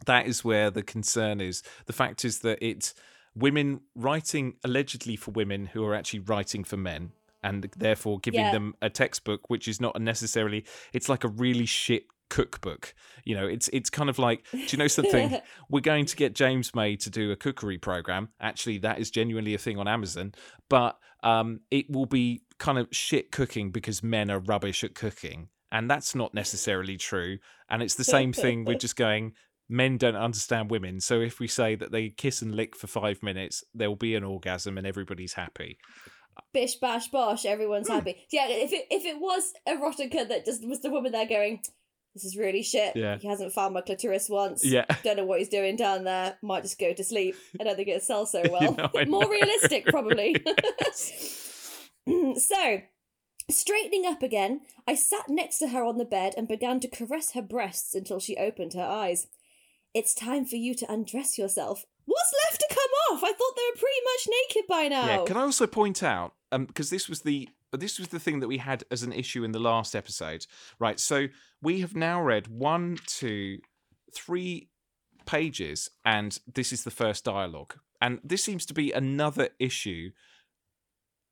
[0.05, 1.63] that is where the concern is.
[1.85, 2.93] The fact is that it's
[3.35, 7.11] women writing allegedly for women who are actually writing for men
[7.43, 8.51] and therefore giving Yeah.
[8.51, 13.45] them a textbook which is not necessarily it's like a really shit cookbook you know
[13.47, 15.37] it's it's kind of like do you know something
[15.69, 18.29] we're going to get James May to do a cookery program.
[18.41, 20.33] Actually, that is genuinely a thing on Amazon,
[20.67, 25.49] but um, it will be kind of shit cooking because men are rubbish at cooking,
[25.71, 27.37] and that's not necessarily true.
[27.69, 28.65] And it's the same thing.
[28.65, 29.33] We're just going.
[29.69, 33.21] Men don't understand women, so if we say that they kiss and lick for five
[33.21, 35.77] minutes, there will be an orgasm and everybody's happy.
[36.53, 37.49] Bish bash bosh, Hmm.
[37.49, 38.15] everyone's happy.
[38.31, 41.59] Yeah, if it if it was erotica that just was the woman there going,
[42.13, 42.95] This is really shit.
[42.95, 43.17] Yeah.
[43.17, 44.63] He hasn't found my clitoris once.
[44.63, 46.37] Yeah, Don't know what he's doing down there.
[46.41, 47.35] Might just go to sleep.
[47.59, 48.73] I don't think it'll sell so You well.
[48.73, 50.33] know, More realistic, probably.
[52.37, 52.81] so,
[53.49, 57.31] straightening up again, I sat next to her on the bed and began to caress
[57.33, 59.27] her breasts until she opened her eyes.
[59.93, 61.85] It's time for you to undress yourself.
[62.05, 63.23] What's left to come off?
[63.23, 65.19] I thought they were pretty much naked by now.
[65.19, 68.39] Yeah, can I also point out um because this was the this was the thing
[68.39, 70.45] that we had as an issue in the last episode.
[70.79, 70.99] Right.
[70.99, 71.27] So
[71.61, 73.59] we have now read one, two,
[74.13, 74.69] three
[75.25, 77.75] pages and this is the first dialogue.
[78.01, 80.11] And this seems to be another issue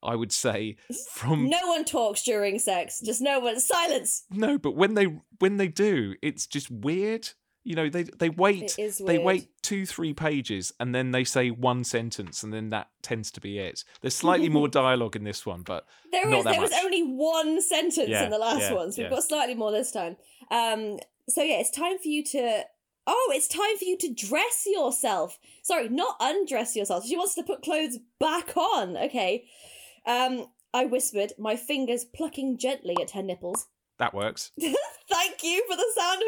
[0.05, 0.77] I would say
[1.11, 3.01] from No one talks during sex.
[3.01, 3.59] Just no one.
[3.59, 4.23] Silence.
[4.31, 5.05] No, but when they
[5.39, 7.29] when they do, it's just weird.
[7.63, 11.83] You know, they they wait they wait two, three pages and then they say one
[11.83, 13.83] sentence and then that tends to be it.
[14.01, 16.43] There's slightly more dialogue in this one, but There is.
[16.43, 19.23] that There was only one sentence Yeah, in the last yeah, one, so we've got
[19.23, 20.15] slightly more this time.
[20.51, 20.99] Um.
[21.27, 22.63] So yeah, it's time for you to.
[23.07, 25.39] Oh, it's time for you to dress yourself.
[25.63, 27.05] Sorry, not undress yourself.
[27.07, 28.95] She wants to put clothes back on.
[28.97, 29.45] Okay.
[30.05, 30.47] Um.
[30.75, 33.67] I whispered, my fingers plucking gently at her nipples.
[33.97, 34.51] that works.
[34.59, 36.23] Thank you for the sound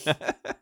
[0.00, 0.58] effect.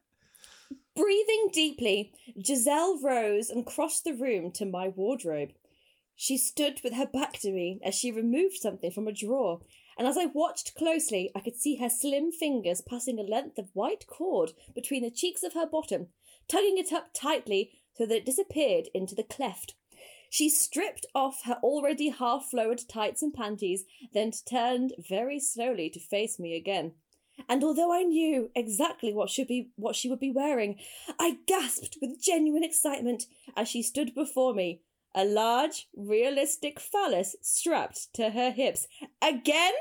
[0.97, 2.13] Breathing deeply,
[2.45, 5.51] Giselle rose and crossed the room to my wardrobe.
[6.17, 9.61] She stood with her back to me as she removed something from a drawer,
[9.97, 13.69] and as I watched closely, I could see her slim fingers passing a length of
[13.73, 16.09] white cord between the cheeks of her bottom,
[16.49, 19.77] tugging it up tightly so that it disappeared into the cleft.
[20.37, 25.99] She stripped off her already half lowered tights and panties, then turned very slowly to
[25.99, 26.93] face me again.
[27.49, 30.77] And although I knew exactly what should be what she would be wearing,
[31.19, 33.25] I gasped with genuine excitement
[33.57, 34.83] as she stood before me,
[35.15, 38.87] a large, realistic phallus strapped to her hips.
[39.23, 39.73] Again?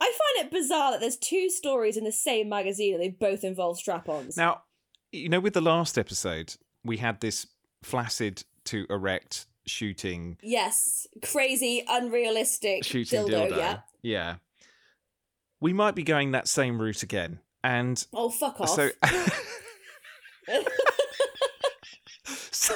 [0.00, 3.42] I find it bizarre that there's two stories in the same magazine and they both
[3.42, 4.36] involve strap-ons.
[4.36, 4.62] Now,
[5.10, 7.48] you know, with the last episode, we had this
[7.82, 13.56] flaccid to erect shooting yes, crazy, unrealistic shooting dildo, dildo.
[13.56, 13.78] yeah.
[14.02, 14.34] Yeah.
[15.60, 17.40] We might be going that same route again.
[17.64, 18.68] And Oh, fuck off.
[18.70, 18.90] so
[22.50, 22.74] So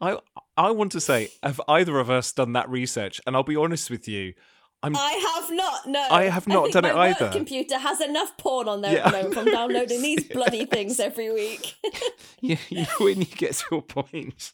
[0.00, 0.18] I
[0.56, 3.20] I want to say, have either of us done that research?
[3.26, 4.34] And I'll be honest with you,
[4.82, 5.86] I'm I have not.
[5.86, 7.30] No, I have not think done it either.
[7.30, 9.06] Computer has enough porn on there Yeah.
[9.06, 11.74] at the moment from downloading these bloody things every week.
[12.40, 14.52] you, you, when you get to a point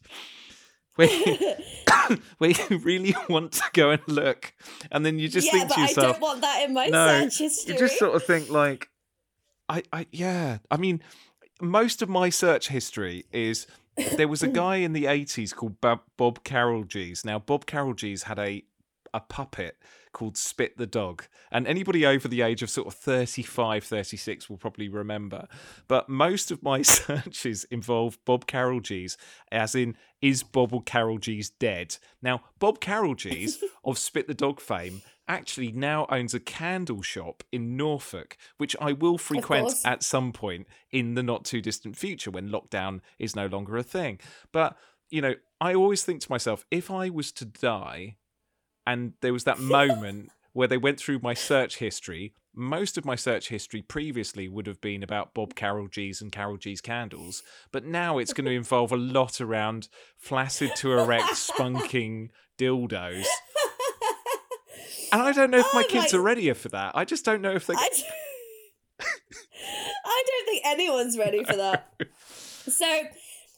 [1.06, 1.54] where you,
[2.38, 4.52] where you really want to go and look,
[4.90, 7.06] and then you just yeah, think but to I don't want that in my No,
[7.06, 7.74] search history.
[7.74, 8.88] you just sort of think like,
[9.68, 10.58] I, I, yeah.
[10.70, 11.02] I mean,
[11.60, 13.66] most of my search history is
[14.16, 17.24] there was a guy in the 80s called Bob, Bob Carolgees.
[17.24, 18.62] Now, Bob Carolgees had a
[19.16, 19.76] a puppet
[20.12, 21.24] called Spit the Dog.
[21.50, 25.46] And anybody over the age of sort of 35, 36 will probably remember.
[25.88, 29.16] But most of my searches involve Bob Carolgees,
[29.50, 31.98] as in, is Bob Carolgees dead?
[32.22, 37.76] Now, Bob Carolgees of Spit the Dog fame actually now owns a candle shop in
[37.76, 42.48] Norfolk, which I will frequent at some point in the not too distant future when
[42.48, 44.20] lockdown is no longer a thing.
[44.52, 44.78] But,
[45.10, 48.16] you know, I always think to myself, if I was to die
[48.86, 53.14] and there was that moment where they went through my search history, most of my
[53.16, 58.32] search history previously would have been about Bob Carolgees and Carolgees candles, but now it's
[58.32, 63.24] going to involve a lot around flaccid to erect spunking dildos.
[65.12, 66.92] And I don't know if my Oh, kids like- are ready for that.
[66.96, 67.74] I just don't know if they.
[67.74, 68.02] I, d-
[70.04, 71.92] I don't think anyone's ready for that.
[72.68, 73.02] So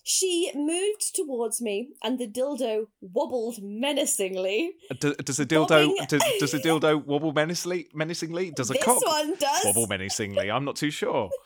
[0.09, 4.73] she moved towards me, and the dildo wobbled menacingly.
[5.01, 7.89] Do- Does a dildo does, does a dildo wobble menacingly?
[7.95, 8.51] Menacingly?
[8.51, 9.63] Does a this cock one does.
[9.67, 10.51] wobble menacingly?
[10.51, 11.29] I'm not too sure.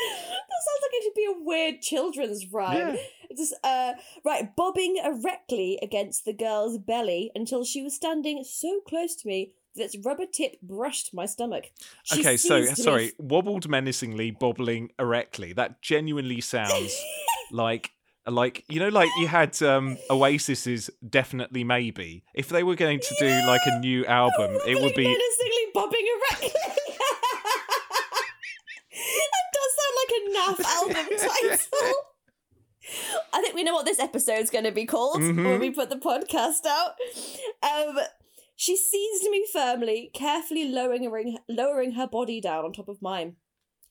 [0.00, 2.94] That sounds like it should be a weird children's rhyme.
[2.94, 3.36] Yeah.
[3.36, 3.92] Just uh
[4.24, 9.52] right, bobbing erectly against the girl's belly until she was standing so close to me
[9.74, 11.64] that its rubber tip brushed my stomach.
[12.04, 15.52] She okay, so sorry, wobbled menacingly, bobbling erectly.
[15.52, 16.96] That genuinely sounds
[17.52, 17.90] like
[18.26, 22.24] like you know like you had um Oasis's definitely maybe.
[22.34, 26.06] If they were going to do like a new album, it would be menacingly bobbing
[26.30, 26.50] erectly.
[28.92, 30.58] that does sound like a naff
[30.96, 31.94] album title.
[33.34, 35.60] I think we know what this episode's going to be called when Mhm.
[35.60, 36.94] we put the podcast out.
[37.62, 37.98] Um,
[38.56, 43.36] she seized me firmly, carefully lowering lowering her body down on top of mine.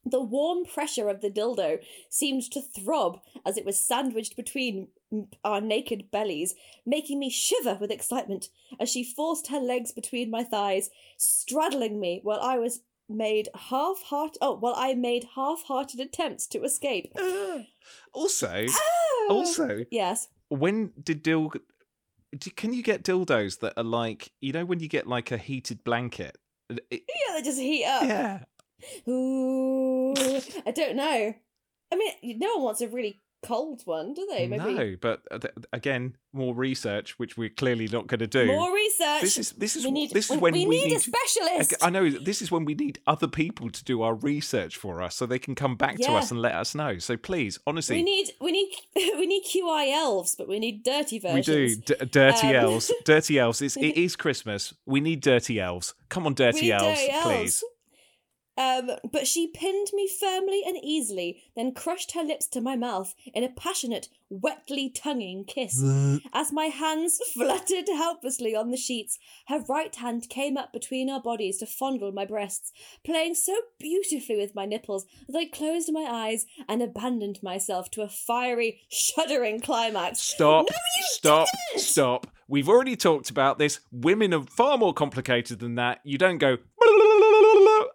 [0.09, 4.87] The warm pressure of the dildo seemed to throb as it was sandwiched between
[5.43, 6.53] our naked bellies,
[6.85, 12.19] making me shiver with excitement as she forced her legs between my thighs, straddling me
[12.23, 17.13] while I was made half heart oh while I made half hearted attempts to escape.
[18.13, 19.27] also Ah!
[19.29, 20.27] also Yes.
[20.49, 21.51] when did dil
[22.57, 25.83] can you get dildos that are like you know when you get like a heated
[25.85, 26.37] blanket
[26.69, 28.03] It- Yeah, they just heat up.
[28.03, 28.43] yeah
[29.07, 30.13] Ooh.
[30.65, 31.33] I don't know.
[31.91, 34.47] I mean, no one wants a really cold one, do they?
[34.47, 35.39] Maybe no but uh,
[35.71, 39.21] again more research which we're clearly not going to do more research.
[39.21, 40.99] this is this is we need, this is we, when we we need, need a
[40.99, 41.75] specialist.
[41.81, 45.15] I know this is when we need other people to do our research for us
[45.15, 46.97] so they can come back to us and let us know.
[46.97, 51.19] So please, honestly, we need we need we need QI elves, but we need dirty
[51.19, 51.47] versions.
[51.47, 51.75] we do.
[51.75, 52.91] D- dirty Um, elves.
[53.05, 53.61] Dirty elves.
[53.61, 54.73] It's, it is Christmas.
[54.87, 55.93] We need dirty elves.
[56.09, 57.63] Come on, dirty elves, dirty please.
[58.57, 63.13] Um, but she pinned me firmly and easily, then crushed her lips to my mouth
[63.33, 65.83] in a passionate, wetly tonguing kiss.
[66.33, 71.21] As my hands fluttered helplessly on the sheets, her right hand came up between our
[71.21, 72.71] bodies to fondle my breasts,
[73.05, 78.01] playing so beautifully with my nipples that I closed my eyes and abandoned myself to
[78.01, 80.19] a fiery, shuddering climax.
[80.19, 80.65] Stop.
[80.69, 80.77] No,
[81.11, 81.47] stop.
[81.69, 81.83] didn't!
[81.83, 82.27] Stop.
[82.47, 83.81] We've already talked about this.
[83.91, 85.99] Women are far more complicated than that.
[86.03, 86.57] You don't go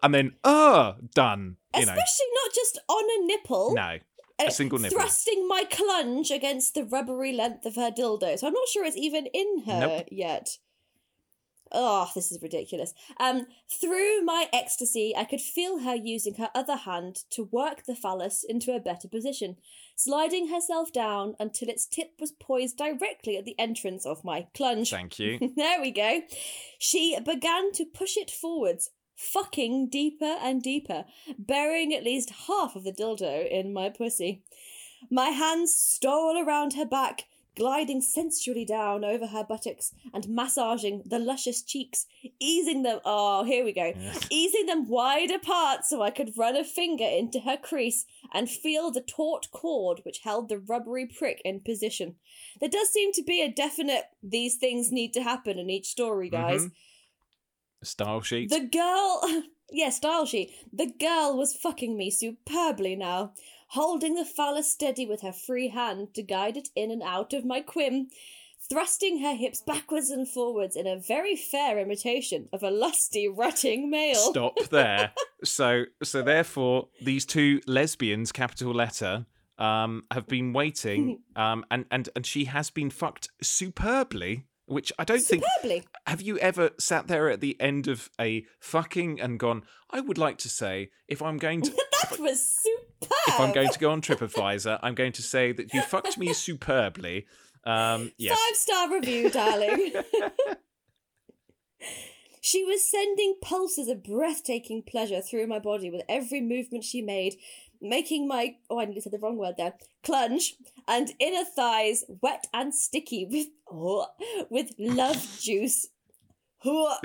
[0.02, 1.56] and then uh done.
[1.74, 1.92] You know.
[1.92, 3.74] Especially not just on a nipple.
[3.74, 3.98] No.
[4.40, 4.98] A single nipple.
[4.98, 8.38] thrusting my clunge against the rubbery length of her dildo.
[8.38, 10.08] So I'm not sure it's even in her Nope.
[10.10, 10.58] yet.
[11.74, 12.92] Oh, this is ridiculous.
[13.18, 13.46] Um,
[13.80, 18.44] through my ecstasy, I could feel her using her other hand to work the phallus
[18.46, 19.56] into a better position,
[19.96, 24.90] sliding herself down until its tip was poised directly at the entrance of my clunge.
[24.90, 25.38] Thank you.
[25.56, 26.20] there we go.
[26.78, 28.90] She began to push it forwards,
[29.22, 31.04] fucking deeper and deeper,
[31.38, 34.42] burying at least half of the dildo in my pussy.
[35.10, 41.18] My hands stole around her back, gliding sensually down over her buttocks and massaging the
[41.18, 42.06] luscious cheeks,
[42.40, 42.98] easing them.
[43.04, 43.92] Oh, here we go.
[43.94, 44.14] Yeah.
[44.30, 48.90] Easing them wide apart so I could run a finger into her crease and feel
[48.90, 52.16] the taut cord which held the rubbery prick in position.
[52.60, 56.30] There does seem to be a definite these things need to happen in each story,
[56.30, 56.66] guys.
[56.66, 56.72] Mhm.
[57.82, 58.50] Style sheet.
[58.50, 60.52] The girl, yeah, style sheet.
[60.72, 63.32] The girl was fucking me superbly now,
[63.68, 67.44] holding the phallus steady with her free hand to guide it in and out of
[67.44, 68.06] my quim,
[68.68, 73.90] thrusting her hips backwards and forwards in a very fair imitation of a lusty, rutting
[73.90, 74.14] male.
[74.14, 75.12] Stop there.
[75.44, 79.26] so, so therefore, these two lesbians, capital letter,
[79.58, 84.46] um, have been waiting, um, and and and she has been fucked superbly.
[84.66, 85.42] Which I don't think.
[85.56, 85.84] Superbly.
[86.06, 89.64] Have you ever sat there at the end of a fucking and gone?
[89.90, 91.70] I would like to say, if I'm going to,
[92.10, 93.12] That was superb.
[93.28, 96.32] if I'm going to go on TripAdvisor, I'm going to say that you fucked me
[96.32, 97.26] superbly.
[97.64, 98.38] Um, yes.
[98.38, 99.92] Five star review, darling.
[102.40, 107.36] she was sending pulses of breathtaking pleasure through my body with every movement she made,
[107.82, 109.74] making my oh I nearly said the wrong word there
[110.04, 110.52] clunge
[110.88, 114.06] and inner thighs wet and sticky with oh,
[114.50, 115.88] with love juice.
[116.64, 116.96] Oh.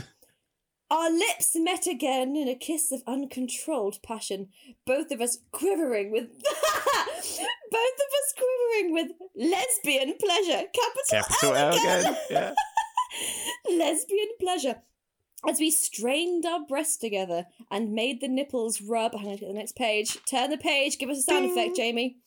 [0.89, 4.47] Our lips met again in a kiss of uncontrolled passion,
[4.85, 10.63] both of us quivering with both of us quivering with lesbian pleasure.
[10.73, 12.17] Capital, Capital L again.
[12.29, 12.53] Yeah.
[13.77, 14.75] lesbian pleasure.
[15.47, 19.13] As we strained our breasts together and made the nipples rub.
[19.13, 20.17] Hang on, get the next page.
[20.25, 20.97] Turn the page.
[20.97, 21.51] Give us a sound Ding.
[21.51, 22.17] effect, Jamie.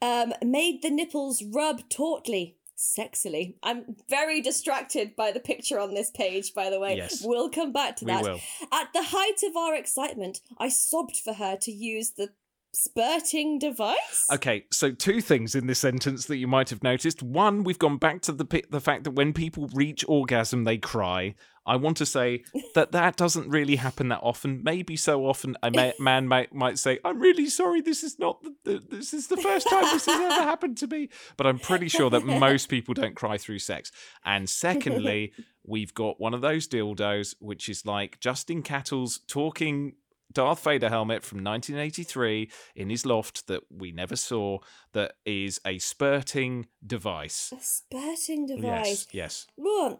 [0.00, 3.54] Um, made the nipples rub tautly, sexily.
[3.62, 6.96] I'm very distracted by the picture on this page, by the way.
[6.96, 7.22] Yes.
[7.24, 8.24] We'll come back to that.
[8.72, 12.30] At the height of our excitement, I sobbed for her to use the
[12.74, 14.26] spurting device.
[14.32, 17.22] Okay, so two things in this sentence that you might have noticed.
[17.22, 21.34] One, we've gone back to the the fact that when people reach orgasm, they cry.
[21.66, 22.44] I want to say
[22.74, 24.62] that that doesn't really happen that often.
[24.62, 27.80] Maybe so often a ma- man might might say, "I'm really sorry.
[27.80, 30.86] This is not the, the this is the first time this has ever happened to
[30.86, 33.90] me." But I'm pretty sure that most people don't cry through sex.
[34.24, 35.32] And secondly,
[35.64, 39.94] we've got one of those dildos, which is like Justin Cattle's talking
[40.34, 44.58] Darth Vader helmet from 1983 in his loft that we never saw
[44.92, 47.52] that is a spurting device.
[47.56, 49.06] A spurting device.
[49.10, 49.46] Yes, yes.
[49.56, 49.98] Wrong.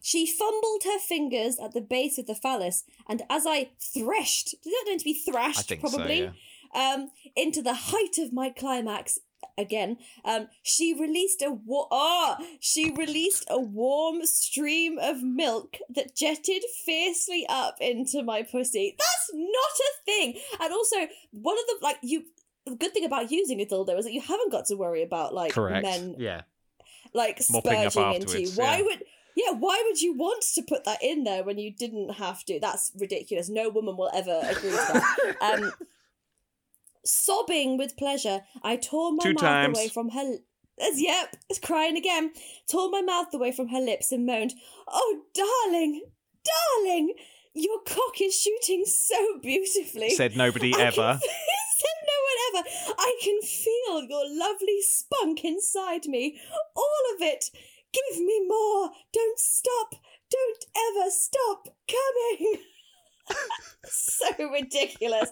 [0.00, 4.64] She fumbled her fingers at the base of the phallus, and as I threshed, is
[4.64, 5.58] that going to be thrashed?
[5.58, 6.18] I think probably.
[6.18, 6.32] so, yeah.
[6.74, 9.18] Um, into the height of my climax
[9.58, 9.98] again.
[10.24, 16.62] Um, she released a wa- oh, she released a warm stream of milk that jetted
[16.84, 18.96] fiercely up into my pussy.
[18.98, 20.34] That's not a thing.
[20.60, 20.96] And also,
[21.32, 22.24] one of the like you.
[22.64, 25.34] The good thing about using a dildo is that you haven't got to worry about
[25.34, 25.82] like Correct.
[25.84, 26.42] men Yeah.
[27.12, 28.50] like Mopping spurging into you.
[28.50, 28.82] Why yeah.
[28.84, 29.02] would
[29.34, 32.60] yeah, why would you want to put that in there when you didn't have to?
[32.60, 33.48] That's ridiculous.
[33.48, 35.36] No woman will ever agree to that.
[35.42, 35.72] Um
[37.04, 39.78] sobbing with pleasure, I tore my Two mouth times.
[39.78, 40.36] away from her
[40.80, 42.32] as yep, crying again.
[42.70, 44.54] Tore my mouth away from her lips and moaned,
[44.88, 46.02] "Oh, darling,
[46.44, 47.14] darling,
[47.54, 51.02] your cock is shooting so beautifully." Said nobody I ever.
[51.02, 51.22] f-
[51.76, 52.94] said no one ever.
[52.98, 56.38] I can feel your lovely spunk inside me.
[56.76, 57.46] All of it.
[57.92, 58.90] Give me more.
[59.12, 59.94] Don't stop.
[60.30, 62.56] Don't ever stop coming.
[63.84, 65.30] so ridiculous.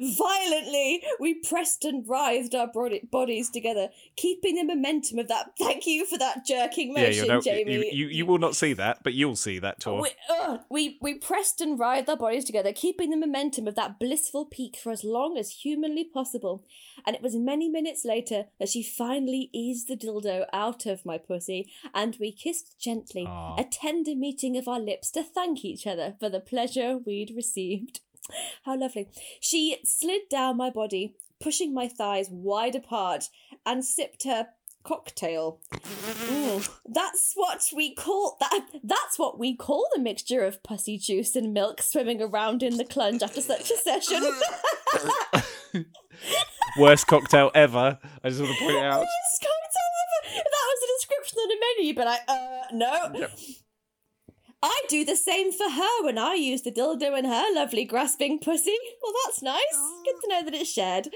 [0.00, 2.70] Violently, we pressed and writhed our
[3.10, 5.52] bodies together, keeping the momentum of that.
[5.58, 7.74] Thank you for that jerking Yeah, motion, know, Jamie.
[7.74, 10.02] you, you, you will not see that, but you'll see that, Tor.
[10.02, 13.98] We, ugh, we we pressed and writhed our bodies together, keeping the momentum of that
[13.98, 16.64] blissful peak for as long as humanly possible.
[17.06, 21.18] And it was many minutes later that she finally eased the dildo out of my
[21.18, 23.56] pussy, and we kissed gently, Aw.
[23.58, 28.00] a tender meeting of our lips to thank each other for the pleasure we'd received.
[28.64, 29.08] How lovely.
[29.40, 33.28] She slid down my body, pushing my thighs wide apart,
[33.66, 34.48] and sipped her
[34.82, 35.60] cocktail.
[35.72, 38.66] Mm, that's what we call that.
[38.82, 42.84] That's what we call the mixture of pussy juice and milk swimming around in the
[42.84, 44.22] clunge after such a session.
[46.78, 47.98] Worst cocktail ever.
[48.24, 49.00] I just want to point it out.
[49.00, 50.42] Worst cocktail ever.
[50.50, 53.20] That was a description on a menu, but I uh no.
[53.20, 53.38] Yep.
[54.62, 58.38] I do the same for her when I use the dildo in her lovely grasping
[58.38, 58.76] pussy.
[59.02, 59.60] Well, that's nice.
[60.04, 61.08] Good to know that it's shared.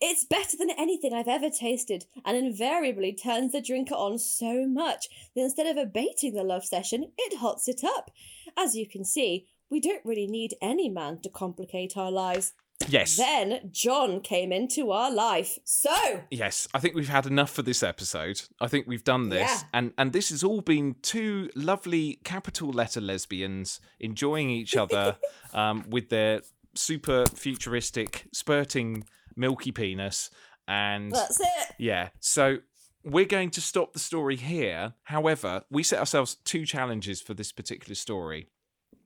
[0.00, 5.08] It's better than anything I've ever tasted, and invariably turns the drinker on so much
[5.34, 8.10] that instead of abating the love session, it hots it up.
[8.58, 12.54] As you can see, we don't really need any man to complicate our lives.
[12.88, 13.16] Yes.
[13.16, 15.58] Then John came into our life.
[15.64, 18.42] So, Yes, I think we've had enough for this episode.
[18.60, 19.68] I think we've done this, Yeah.
[19.72, 25.16] and and this has all been two lovely capital letter lesbians enjoying each other
[25.54, 26.42] um, with their
[26.74, 29.04] super futuristic, spurting,
[29.36, 30.30] milky penis,
[30.68, 31.74] and that's it.
[31.78, 32.08] yeah.
[32.20, 32.58] So
[33.04, 34.94] we're going to stop the story here.
[35.04, 38.48] However, we set ourselves two challenges for this particular story.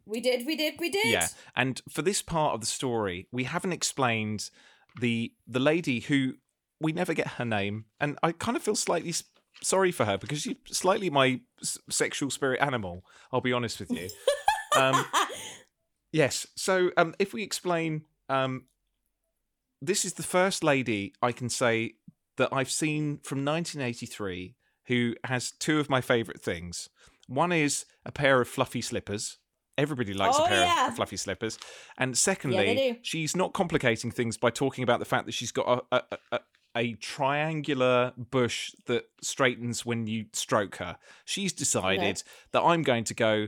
[0.08, 1.06] We did, we did, we did.
[1.06, 4.50] Yeah, and for this part of the story, we haven't explained
[5.00, 6.34] the the lady who
[6.80, 9.14] we never get her name, and I kind of feel slightly
[9.62, 13.04] sorry for her because she's slightly my s- sexual spirit animal.
[13.32, 14.08] I'll be honest with you.
[14.76, 15.04] um,
[16.12, 18.64] yes, so um, if we explain, um,
[19.82, 21.94] this is the first lady I can say
[22.36, 24.54] that I've seen from 1983
[24.86, 26.88] who has two of my favourite things.
[27.26, 29.38] One is a pair of fluffy slippers.
[29.78, 30.88] Everybody likes Oh, a pair yeah.
[30.88, 31.58] of fluffy slippers.
[31.96, 32.98] And secondly, do.
[33.02, 36.40] she's not complicating things by talking about the fact that she's got a, a, a,
[36.76, 40.98] a triangular bush that straightens when you stroke her.
[41.24, 42.22] She's decided
[42.52, 43.46] that I'm going to go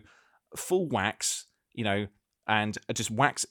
[0.56, 2.06] full wax, you know,
[2.46, 3.44] and just wax,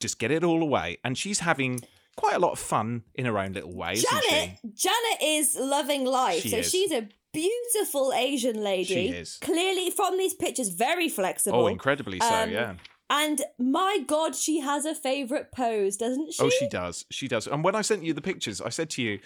[0.00, 0.98] just get it all away.
[1.04, 1.80] And she's having
[2.16, 4.58] quite a lot of fun in her own little way, Janet?
[4.74, 6.42] Janet is loving life.
[6.42, 6.70] She so is.
[6.70, 8.84] she's a beautiful Asian lady.
[8.84, 9.38] She is.
[9.40, 11.60] Clearly, from these pictures, very flexible.
[11.60, 12.74] Oh, incredibly so, Um, yeah.
[13.10, 16.42] And my God, she has a favourite pose, doesn't she?
[16.42, 17.04] Oh, she does.
[17.10, 17.46] She does.
[17.46, 19.18] And when I sent you the pictures, I said to you,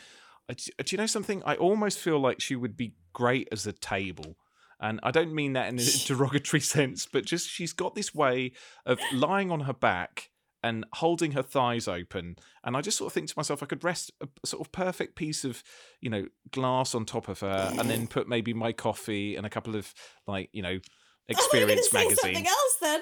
[0.48, 1.42] "Uh, do do you know something?
[1.46, 4.36] I almost feel like she would be great as a table.
[4.80, 8.52] And I don't mean that in a derogatory sense, but just she's got this way
[8.84, 10.30] of lying on her back
[10.66, 12.36] and holding her thighs open.
[12.64, 15.14] And I just sort of think to myself, I could rest a sort of perfect
[15.14, 15.62] piece of,
[16.00, 19.50] you know, glass on top of her and then put maybe my coffee and a
[19.50, 19.94] couple of,
[20.26, 22.34] like, you know, oh, I thought you were gonna experience say magazine.
[22.34, 23.00] Something else then.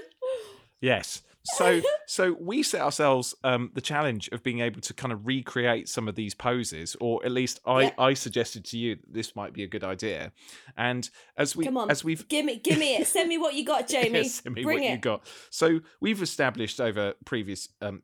[0.84, 1.22] Yes.
[1.44, 5.88] So so we set ourselves um, the challenge of being able to kind of recreate
[5.88, 7.90] some of these poses, or at least I, Yeah.
[7.98, 10.32] I suggested to you that this might be a good idea.
[10.76, 13.06] And as we Come on, as we've Give me, give me it.
[13.06, 14.20] Send me what you got, Jamie.
[14.20, 14.90] Yes, send me Bring what it.
[14.92, 15.26] you got.
[15.50, 18.02] So we've established over previous um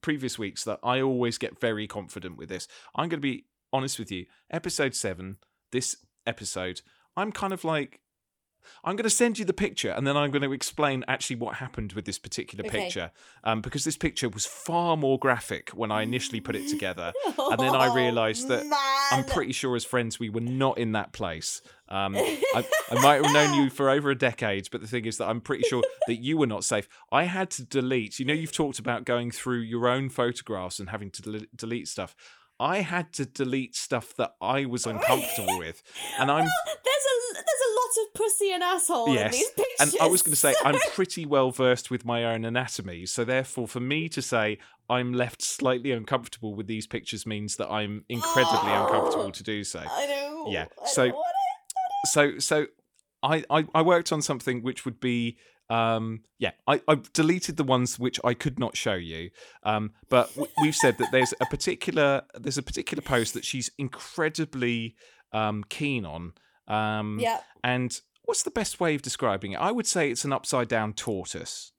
[0.00, 2.68] previous weeks that I always get very confident with this.
[2.94, 4.26] I'm going to be honest with you.
[4.50, 5.38] Episode seven,
[5.72, 5.96] this
[6.26, 6.80] episode,
[7.16, 8.00] I'm kind of like.
[8.84, 11.56] I'm going to send you the picture, and then I'm going to explain actually what
[11.56, 12.82] happened with this particular Okay.
[12.84, 13.10] picture,
[13.44, 17.58] um, because this picture was far more graphic when I initially put it together, and
[17.58, 18.64] then I realised that
[19.12, 21.60] I'm pretty sure as friends we were not in that place.
[21.88, 25.18] Um, I, I might have known you for over a decade, but the thing is
[25.18, 26.88] that I'm pretty sure that you were not safe.
[27.10, 28.18] I had to delete.
[28.18, 31.88] You know, you've talked about going through your own photographs and having to del- delete
[31.88, 32.14] stuff.
[32.60, 35.82] I had to delete stuff that I was uncomfortable with,
[36.18, 37.18] and I'm Well, there's a
[37.96, 39.66] of pussy and asshole in these pictures.
[39.80, 43.24] and I was going to say I'm pretty well versed with my own anatomy, so
[43.24, 44.58] therefore, for me to say
[44.90, 48.84] I'm left slightly uncomfortable with these pictures means that I'm incredibly Oh.
[48.86, 49.80] uncomfortable to do so.
[49.88, 50.46] I know.
[50.50, 51.14] Yeah, I so- it.
[52.06, 52.66] so so
[53.22, 55.38] I, I I worked on something which would be
[55.70, 59.30] um yeah I, I deleted the ones which I could not show you
[59.62, 63.70] um but w- we've said that there's a particular there's a particular post that she's
[63.78, 64.96] incredibly
[65.32, 66.32] um keen on
[66.68, 67.40] um Yeah.
[67.64, 70.92] and what's the best way of describing it I would say it's an upside down
[70.94, 71.72] tortoise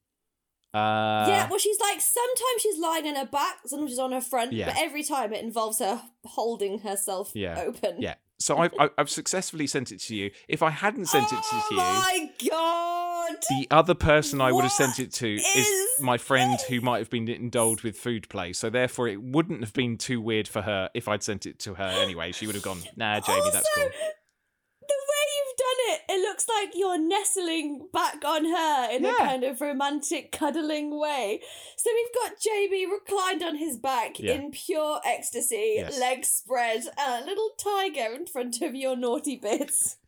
[0.73, 4.21] uh yeah, well, she's like sometimes she's lying on her back, sometimes she's on her
[4.21, 4.65] front, Yeah.
[4.67, 7.59] but every time it involves her holding herself Yeah.
[7.59, 8.01] open.
[8.01, 11.43] yeah so I've I- I've successfully sent it to you if I hadn't sent it
[11.43, 13.37] to you oh my god!
[13.49, 16.97] The other person I would have sent it to is, is my friend who might
[16.99, 18.51] have been indulged with food play.
[18.53, 21.75] So therefore, it wouldn't have been too weird for her if I'd sent it to
[21.75, 22.31] her anyway.
[22.33, 26.21] She would have gone, "Nah, Jamie, also, that's cool." The way you've done it, it
[26.21, 31.41] looks like you're nestling back on her in a kind of romantic cuddling way.
[31.77, 34.33] So we've got Jamie reclined on his back Yeah.
[34.33, 35.99] in pure ecstasy, Yes.
[35.99, 39.97] legs spread, and a little tiger in front of your naughty bits.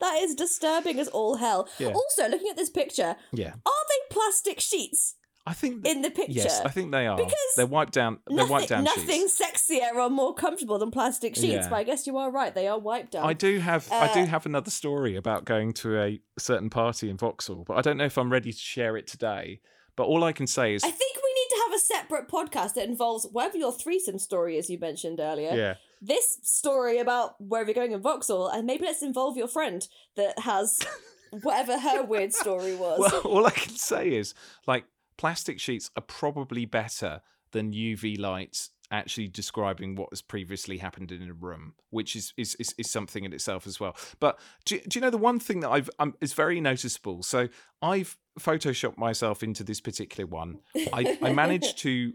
[0.00, 1.68] that is disturbing as all hell.
[1.78, 1.88] Yeah.
[1.92, 5.14] Also, looking at this picture, Yeah, are they plastic sheets
[5.46, 5.82] I think.
[5.82, 6.32] That, in the picture?
[6.32, 7.16] yes, I think they are.
[7.16, 8.18] Because they're wiped down.
[8.26, 9.40] They're nothing, wiped down nothing sheets.
[9.42, 11.68] sexier or more comfortable than plastic sheets, Yeah.
[11.68, 12.54] but I guess you are right.
[12.54, 13.26] They are wiped down.
[13.26, 13.88] I do have.
[13.90, 17.76] I do Uh, have another story about going to a certain party in Vauxhall, but
[17.76, 19.60] I don't know if I'm ready to share it today.
[19.96, 22.28] But all I can say is, I think we need to have have a separate
[22.28, 25.54] podcast that involves whatever your threesome story is you mentioned earlier.
[25.54, 25.74] Yeah.
[26.02, 29.86] This story about wherever you're going in Vauxhall, and maybe let's involve your friend
[30.16, 30.78] that has
[31.42, 32.98] whatever her weird story was.
[33.00, 34.34] Well, all I can say is
[34.66, 34.84] like
[35.22, 37.20] plastic sheets are probably better
[37.52, 42.56] than UV lights actually describing what has previously happened in a room, which is is,
[42.56, 43.94] is, is something in itself as well.
[44.18, 47.22] But do, do you know the one thing that I've um, is very noticeable?
[47.22, 47.48] So
[47.80, 50.58] I've photoshopped myself into this particular one.
[50.92, 52.14] I, I managed to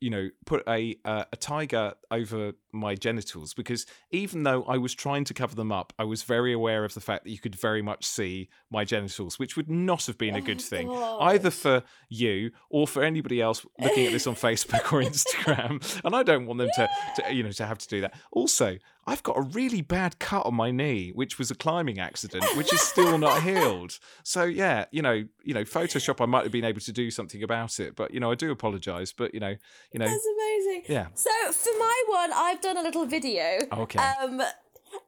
[0.00, 4.94] you know put a uh, a tiger over my genitals because even though I was
[4.94, 7.54] trying to cover them up, I was very aware of the fact that you could
[7.54, 11.18] very much see my genitals, which would not have been a good Oh, thing God.
[11.22, 15.78] either for you or for anybody else looking at this on Facebook or Instagram.
[16.04, 18.14] And I don't want them to, to you know to have to do that.
[18.32, 22.44] Also, I've got a really bad cut on my knee, which was a climbing accident,
[22.56, 23.98] which is still not healed.
[24.22, 27.42] So yeah, you know, you know, Photoshop, I might have been able to do something
[27.42, 29.12] about it, but you know, I do apologise.
[29.12, 29.54] But you know,
[29.92, 30.82] you know, That's amazing.
[30.88, 31.06] yeah.
[31.14, 33.58] So for my one, I've done a little video.
[33.72, 33.98] Okay.
[34.00, 34.42] Um,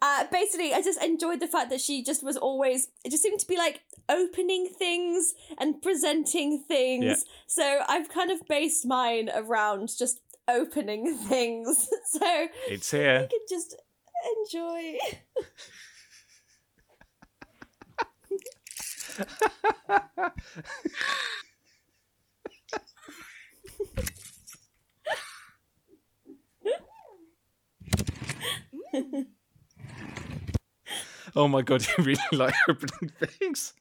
[0.00, 2.88] uh, basically, I just enjoyed the fact that she just was always.
[3.04, 7.04] It just seemed to be like opening things and presenting things.
[7.04, 7.14] Yeah.
[7.48, 11.88] So I've kind of based mine around just opening things.
[12.04, 13.22] so It's here.
[13.22, 13.74] you can just
[14.54, 14.98] enjoy.
[31.40, 33.72] Oh my god, you really like opening things.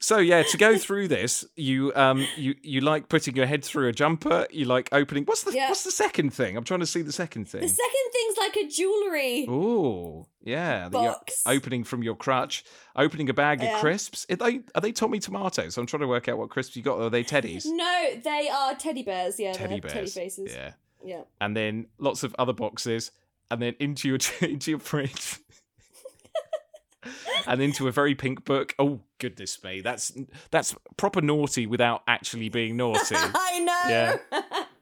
[0.00, 3.88] So yeah, to go through this, you um you you like putting your head through
[3.88, 4.46] a jumper.
[4.50, 5.24] You like opening.
[5.24, 5.68] What's the Yeah.
[5.68, 6.56] what's the second thing?
[6.56, 7.62] I'm trying to see the second thing.
[7.62, 11.42] The second thing's like a jewelry Oh yeah, box.
[11.46, 13.74] opening from your crutch, opening a bag Yeah.
[13.74, 14.24] of crisps.
[14.30, 15.76] Are they are they Tommy tomatoes?
[15.76, 17.00] I'm trying to work out what crisps you got.
[17.00, 17.66] Are they teddies?
[17.84, 19.40] No, they are teddy bears.
[19.40, 19.92] Yeah, Teddy bears.
[19.92, 20.54] teddy faces.
[20.54, 20.72] Yeah,
[21.04, 21.22] yeah.
[21.40, 23.10] and then lots of other boxes,
[23.50, 25.38] and then into your into your fridge.
[27.46, 28.74] And into a very pink book.
[28.78, 30.12] Oh goodness me, that's
[30.50, 33.14] that's proper naughty without actually being naughty.
[33.18, 33.82] I know.
[33.88, 34.64] Yeah.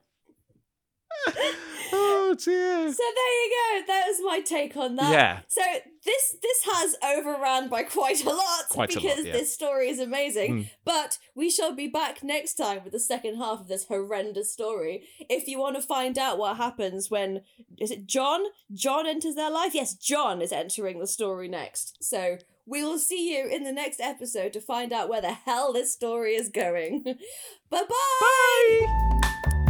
[2.37, 2.93] dear.
[2.93, 3.87] So there you go.
[3.87, 5.13] That was my take on that.
[5.13, 5.41] Yeah.
[5.49, 5.63] So
[6.05, 9.33] this this has overran by quite a lot Quite a lot, because yeah.
[9.33, 10.55] this story is amazing.
[10.55, 10.71] Mm.
[10.85, 15.05] But we shall be back next time with the second half of this horrendous story.
[15.29, 17.43] If you want to find out what happens when
[17.79, 18.41] is it John?
[18.73, 19.75] John enters their life?
[19.75, 22.03] Yes, John is entering the story next.
[22.03, 25.73] So we will see you in the next episode to find out where the hell
[25.73, 27.03] this story is going.
[27.71, 28.87] Bye-bye.
[29.23, 29.66] Bye.